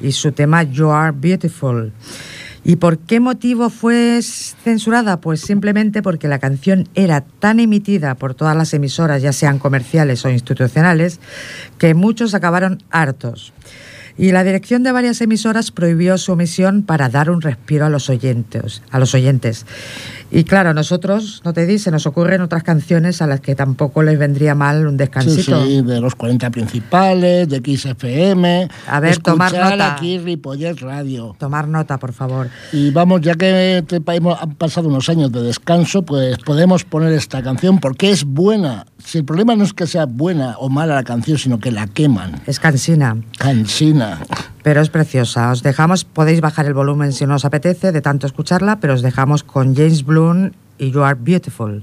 y 0.00 0.12
su 0.12 0.32
tema 0.32 0.62
You 0.62 0.90
Are 0.90 1.14
Beautiful. 1.14 1.92
¿Y 2.62 2.76
por 2.76 2.98
qué 2.98 3.20
motivo 3.20 3.70
fue 3.70 4.20
censurada? 4.22 5.20
Pues 5.20 5.40
simplemente 5.40 6.02
porque 6.02 6.28
la 6.28 6.38
canción 6.38 6.88
era 6.94 7.22
tan 7.22 7.58
emitida 7.58 8.14
por 8.14 8.34
todas 8.34 8.56
las 8.56 8.74
emisoras, 8.74 9.22
ya 9.22 9.32
sean 9.32 9.58
comerciales 9.58 10.24
o 10.24 10.30
institucionales, 10.30 11.20
que 11.78 11.94
muchos 11.94 12.34
acabaron 12.34 12.82
hartos. 12.90 13.52
Y 14.20 14.32
la 14.32 14.44
dirección 14.44 14.82
de 14.82 14.92
varias 14.92 15.20
emisoras 15.22 15.70
prohibió 15.70 16.18
su 16.18 16.32
emisión 16.34 16.82
para 16.82 17.08
dar 17.08 17.30
un 17.30 17.40
respiro 17.40 17.86
a 17.86 17.88
los 17.88 18.10
oyentes. 18.10 18.82
A 18.90 18.98
los 18.98 19.14
oyentes. 19.14 19.64
Y 20.30 20.44
claro, 20.44 20.74
nosotros, 20.74 21.40
no 21.42 21.54
te 21.54 21.64
di, 21.64 21.78
se 21.78 21.90
nos 21.90 22.06
ocurren 22.06 22.42
otras 22.42 22.62
canciones 22.62 23.22
a 23.22 23.26
las 23.26 23.40
que 23.40 23.54
tampoco 23.54 24.02
les 24.02 24.18
vendría 24.18 24.54
mal 24.54 24.86
un 24.86 24.92
Sí, 24.92 24.96
descansito. 24.98 25.64
sí, 25.64 25.80
de 25.82 26.00
los 26.02 26.14
40 26.14 26.50
principales, 26.50 27.48
de 27.48 27.56
XFM. 27.60 28.68
A 28.86 29.00
ver, 29.00 29.16
tomar 29.18 29.52
nota. 29.52 29.94
aquí 29.94 30.18
Ripollet 30.18 30.78
Radio. 30.80 31.34
Tomar 31.38 31.66
nota, 31.66 31.98
por 31.98 32.12
favor. 32.12 32.48
Y 32.72 32.90
vamos, 32.90 33.22
ya 33.22 33.34
que 33.36 33.82
te- 33.88 34.02
hemos- 34.14 34.38
han 34.40 34.54
pasado 34.54 34.88
unos 34.88 35.08
años 35.08 35.32
de 35.32 35.42
descanso, 35.42 36.02
pues 36.02 36.36
podemos 36.44 36.84
poner 36.84 37.12
esta 37.14 37.42
canción 37.42 37.78
porque 37.80 38.10
es 38.10 38.24
buena. 38.24 38.84
Si 39.10 39.18
el 39.18 39.24
problema 39.24 39.56
no 39.56 39.64
es 39.64 39.72
que 39.72 39.88
sea 39.88 40.06
buena 40.06 40.54
o 40.58 40.68
mala 40.68 40.94
la 40.94 41.02
canción, 41.02 41.36
sino 41.36 41.58
que 41.58 41.72
la 41.72 41.88
queman. 41.88 42.42
Es 42.46 42.60
cansina, 42.60 43.16
Cansina. 43.38 44.20
pero 44.62 44.80
es 44.80 44.88
preciosa. 44.88 45.50
Os 45.50 45.64
dejamos, 45.64 46.04
podéis 46.04 46.40
bajar 46.40 46.66
el 46.66 46.74
volumen 46.74 47.12
si 47.12 47.26
no 47.26 47.34
os 47.34 47.44
apetece 47.44 47.90
de 47.90 48.02
tanto 48.02 48.28
escucharla, 48.28 48.78
pero 48.78 48.94
os 48.94 49.02
dejamos 49.02 49.42
con 49.42 49.74
James 49.74 50.04
Bloom 50.04 50.52
y 50.78 50.92
You 50.92 51.02
Are 51.02 51.18
Beautiful. 51.20 51.82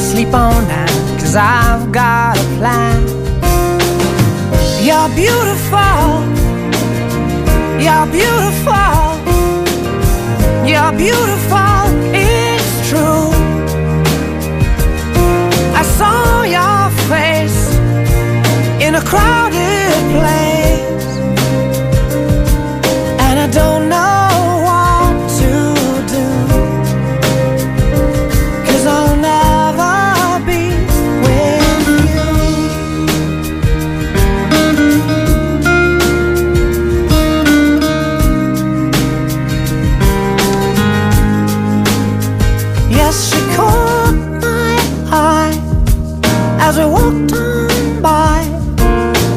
sleep 0.11 0.33
on 0.33 0.67
that, 0.67 0.91
cause 1.21 1.37
I've 1.37 1.89
got 1.89 2.37
a 2.37 2.43
plan. 2.57 2.99
You're 4.83 5.11
beautiful, 5.15 6.03
you're 7.85 8.07
beautiful, 8.19 8.97
you're 10.71 10.93
beautiful, 11.05 11.83
it's 12.11 12.71
true. 12.89 13.31
I 15.81 15.83
saw 15.97 16.43
your 16.57 16.81
face 17.11 17.61
in 18.85 18.95
a 18.95 19.03
crowded 19.11 19.95
place, 20.11 20.50
my 44.11 44.77
eye 45.11 45.55
as 46.59 46.77
we 46.77 46.85
walked 46.85 47.33
on 47.33 48.01
by. 48.01 48.39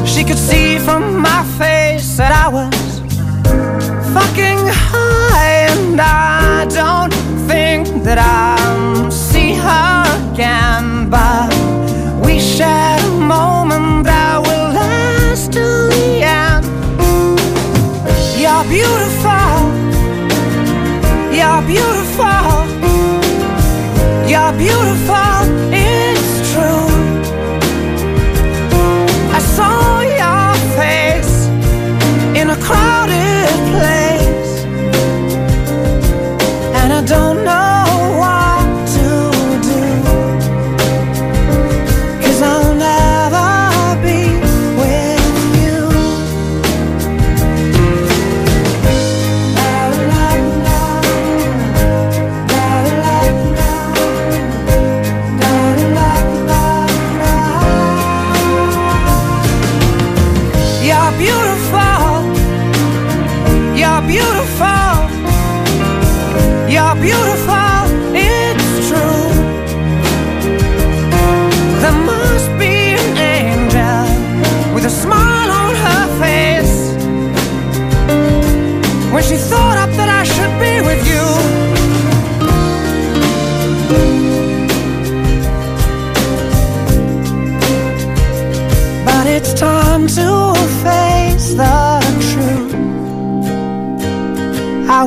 She 0.05 0.23
could 0.23 0.37
see 0.37 0.79
from 0.79 1.19
my 1.21 1.43
face 1.57 2.17
that 2.17 2.31
I 2.31 2.47
was 2.47 2.99
fucking 4.13 4.61
high, 4.91 5.67
and 5.71 5.99
I 5.99 6.65
don't 6.79 7.13
think 7.47 8.03
that 8.03 8.17
I'll 8.17 8.54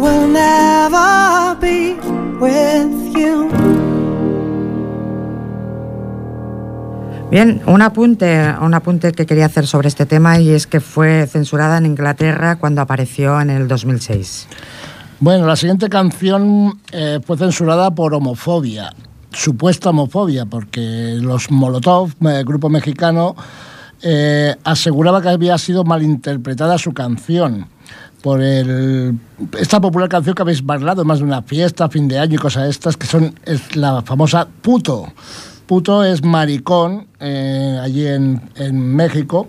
will 0.09 0.29
never 0.29 1.57
be 1.61 1.95
with 2.41 3.17
you. 3.17 3.49
Bien, 7.31 7.61
un 7.67 7.83
apunte, 7.83 8.55
un 8.61 8.73
apunte 8.73 9.13
que 9.13 9.27
quería 9.27 9.47
hacer 9.47 9.67
sobre 9.67 9.89
este 9.89 10.07
tema 10.07 10.41
y 10.41 10.51
es 10.51 10.67
que 10.67 10.81
fue 10.81 11.27
censurada 11.27 11.77
en 11.77 11.85
Inglaterra 11.85 12.57
cuando 12.57 12.81
apareció 12.81 13.39
en 13.41 13.51
el 13.51 13.69
2006. 13.69 14.49
Bueno, 15.21 15.47
la 15.47 15.57
siguiente 15.57 15.91
canción 15.91 16.81
eh, 16.93 17.21
fue 17.25 17.37
censurada 17.37 17.91
por 17.91 18.15
homofobia, 18.15 18.95
supuesta 19.31 19.91
homofobia, 19.91 20.47
porque 20.47 21.19
los 21.21 21.51
Molotov, 21.51 22.13
eh, 22.27 22.45
grupo 22.47 22.71
mexicano, 22.71 23.37
eh, 24.01 24.55
aseguraba 24.65 25.21
que 25.21 25.29
había 25.29 25.59
sido 25.59 25.85
malinterpretada 25.85 26.79
su 26.79 26.95
canción 26.95 27.67
por 28.23 28.43
el, 28.43 29.17
esta 29.59 29.81
popular 29.81 30.09
canción 30.09 30.35
que 30.35 30.43
habéis 30.43 30.65
bailado 30.65 31.05
más 31.05 31.19
de 31.19 31.25
una 31.25 31.43
fiesta, 31.43 31.89
fin 31.89 32.09
de 32.09 32.19
año 32.19 32.35
y 32.35 32.39
cosas 32.39 32.69
estas, 32.69 32.97
que 32.97 33.07
son 33.07 33.35
es 33.45 33.77
la 33.77 34.03
famosa 34.03 34.47
puto. 34.63 35.13
Puto 35.67 36.03
es 36.03 36.25
maricón 36.25 37.07
eh, 37.21 37.79
allí 37.83 38.07
en, 38.07 38.41
en 38.57 38.95
México 38.97 39.49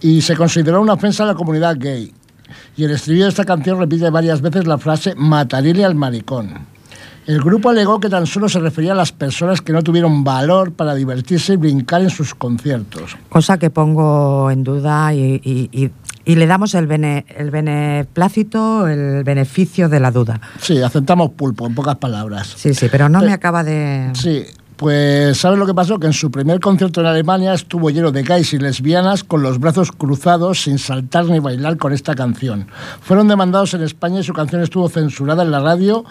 y 0.00 0.22
se 0.22 0.34
consideró 0.34 0.80
una 0.80 0.94
ofensa 0.94 1.24
a 1.24 1.26
la 1.26 1.34
comunidad 1.34 1.76
gay. 1.78 2.12
Y 2.76 2.84
el 2.84 2.92
estribillo 2.92 3.24
de 3.24 3.30
esta 3.30 3.44
canción 3.44 3.78
repite 3.78 4.08
varias 4.10 4.40
veces 4.40 4.66
la 4.66 4.78
frase 4.78 5.14
matarile 5.14 5.84
al 5.84 5.94
maricón. 5.94 6.66
El 7.26 7.40
grupo 7.42 7.68
alegó 7.68 8.00
que 8.00 8.08
tan 8.08 8.26
solo 8.26 8.48
se 8.48 8.58
refería 8.58 8.92
a 8.92 8.94
las 8.96 9.12
personas 9.12 9.60
que 9.60 9.72
no 9.72 9.82
tuvieron 9.82 10.24
valor 10.24 10.72
para 10.72 10.94
divertirse 10.94 11.52
y 11.52 11.56
brincar 11.56 12.00
en 12.00 12.10
sus 12.10 12.34
conciertos. 12.34 13.16
Cosa 13.28 13.58
que 13.58 13.68
pongo 13.70 14.50
en 14.50 14.64
duda 14.64 15.12
y, 15.14 15.40
y- 15.44 15.68
y- 15.70 15.90
y 16.24 16.34
le 16.36 16.46
damos 16.46 16.74
el, 16.74 16.86
bene- 16.86 17.24
el 17.36 17.50
beneplácito, 17.50 18.86
el 18.88 19.24
beneficio 19.24 19.88
de 19.88 20.00
la 20.00 20.10
duda. 20.10 20.40
Sí, 20.60 20.80
aceptamos 20.82 21.30
pulpo, 21.30 21.66
en 21.66 21.74
pocas 21.74 21.96
palabras. 21.96 22.54
Sí, 22.56 22.74
sí, 22.74 22.86
pero 22.90 23.08
no 23.08 23.20
Pe- 23.20 23.26
me 23.26 23.32
acaba 23.32 23.64
de... 23.64 24.10
Sí, 24.14 24.44
pues 24.76 25.36
¿sabes 25.38 25.58
lo 25.58 25.66
que 25.66 25.74
pasó? 25.74 25.98
Que 25.98 26.06
en 26.06 26.12
su 26.14 26.30
primer 26.30 26.58
concierto 26.60 27.00
en 27.00 27.06
Alemania 27.06 27.52
estuvo 27.52 27.90
lleno 27.90 28.12
de 28.12 28.22
gays 28.22 28.54
y 28.54 28.58
lesbianas 28.58 29.24
con 29.24 29.42
los 29.42 29.58
brazos 29.58 29.92
cruzados 29.92 30.62
sin 30.62 30.78
saltar 30.78 31.26
ni 31.26 31.38
bailar 31.38 31.76
con 31.76 31.92
esta 31.92 32.14
canción. 32.14 32.66
Fueron 33.02 33.28
demandados 33.28 33.74
en 33.74 33.82
España 33.82 34.20
y 34.20 34.24
su 34.24 34.32
canción 34.32 34.62
estuvo 34.62 34.88
censurada 34.88 35.42
en 35.42 35.50
la 35.50 35.60
radio 35.60 36.04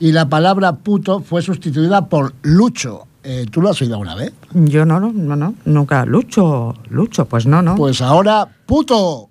y 0.00 0.12
la 0.12 0.28
palabra 0.28 0.72
puto 0.76 1.20
fue 1.20 1.42
sustituida 1.42 2.06
por 2.06 2.32
lucho. 2.42 3.06
Eh, 3.26 3.46
¿Tú 3.50 3.62
lo 3.62 3.70
has 3.70 3.80
oído 3.80 3.94
alguna 3.94 4.14
vez? 4.14 4.32
Yo 4.52 4.84
no, 4.84 5.00
no, 5.00 5.10
no, 5.12 5.34
no, 5.36 5.54
nunca. 5.64 6.04
Lucho, 6.04 6.74
Lucho, 6.90 7.24
pues 7.26 7.46
no, 7.46 7.62
no. 7.62 7.74
Pues 7.74 8.00
ahora, 8.02 8.46
puto. 8.66 9.30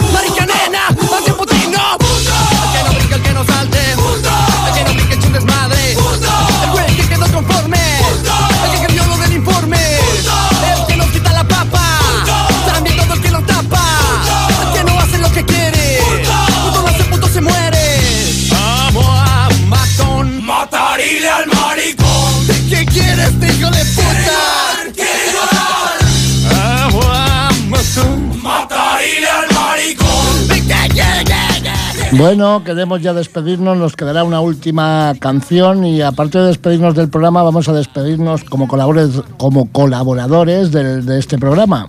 Bueno, 32.25 32.63
queremos 32.63 33.01
ya 33.01 33.13
despedirnos, 33.15 33.75
nos 33.79 33.95
quedará 33.95 34.23
una 34.23 34.41
última 34.41 35.11
canción 35.19 35.83
y 35.83 36.03
aparte 36.03 36.37
de 36.37 36.49
despedirnos 36.49 36.93
del 36.93 37.09
programa, 37.09 37.41
vamos 37.41 37.67
a 37.67 37.73
despedirnos 37.73 38.43
como 38.43 38.67
colaboradores, 38.67 39.23
como 39.37 39.71
colaboradores 39.71 40.71
del- 40.71 41.03
de 41.03 41.17
este 41.17 41.39
programa. 41.39 41.87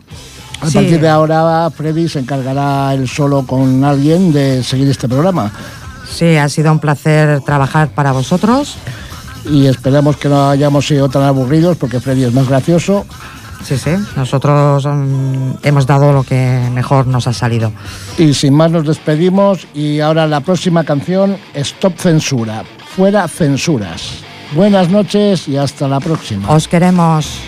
A 0.63 0.69
Sí. 0.69 0.73
partir 0.73 1.01
de 1.03 1.09
ahora, 1.11 1.69
Freddy 1.69 2.09
se 2.09 2.21
encargará 2.21 2.95
él 2.95 3.07
solo 3.09 3.47
con 3.47 3.85
alguien 3.85 4.33
de 4.33 4.63
seguir 4.63 4.89
este 4.89 5.07
programa 5.07 5.53
Sí, 6.11 6.37
ha 6.37 6.49
sido 6.49 6.73
un 6.73 6.79
placer 6.79 7.43
trabajar 7.43 7.91
para 7.91 8.13
vosotros. 8.13 8.77
y 9.45 9.67
esperamos 9.67 10.17
que 10.17 10.29
no 10.31 10.49
hayamos 10.49 10.87
sido 10.87 11.11
tan 11.11 11.25
aburridos 11.25 11.77
porque 11.77 12.01
Freddy 12.01 12.25
es 12.25 12.33
más 12.33 12.49
gracioso. 12.49 13.05
Sí, 13.65 13.79
sí, 13.79 13.91
nosotros 14.17 14.87
mm, 14.87 15.53
hemos 15.63 15.87
dado 15.87 16.13
lo 16.13 16.25
que 16.25 16.69
mejor 16.73 17.07
nos 17.07 17.27
ha 17.27 17.33
salido. 17.33 17.73
Y 18.19 18.35
sin 18.35 18.55
más 18.55 18.71
nos 18.71 18.87
despedimos 18.87 19.67
y 19.75 20.01
ahora 20.01 20.27
la 20.27 20.41
próxima 20.41 20.85
canción, 20.85 21.37
Stop 21.55 21.97
Censura, 21.97 22.65
fuera 22.97 23.29
censuras. 23.29 24.23
Buenas 24.55 24.91
noches 24.91 25.49
y 25.49 25.57
hasta 25.57 25.89
la 25.89 26.01
próxima. 26.01 26.51
Os 26.51 26.69
queremos. 26.69 27.41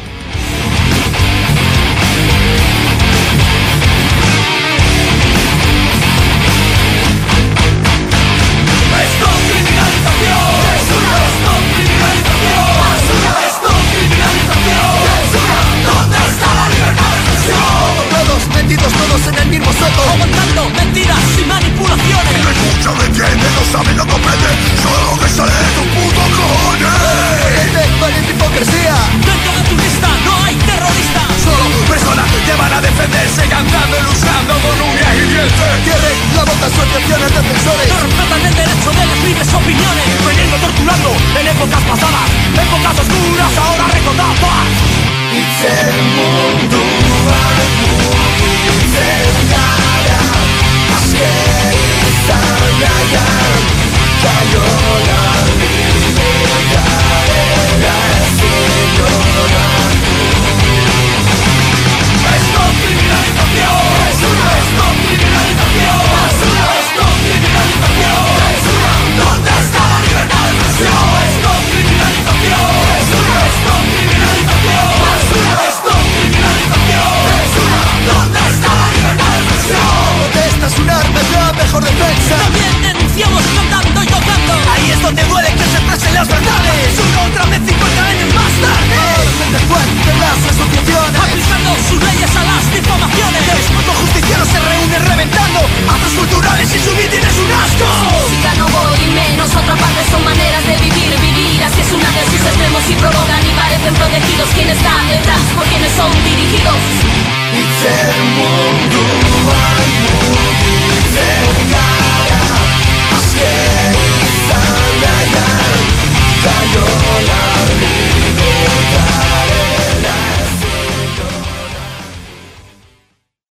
Épocas 41.64 41.84
pasadas, 41.84 42.30
épocas 42.52 42.98
oscuras, 43.00 43.33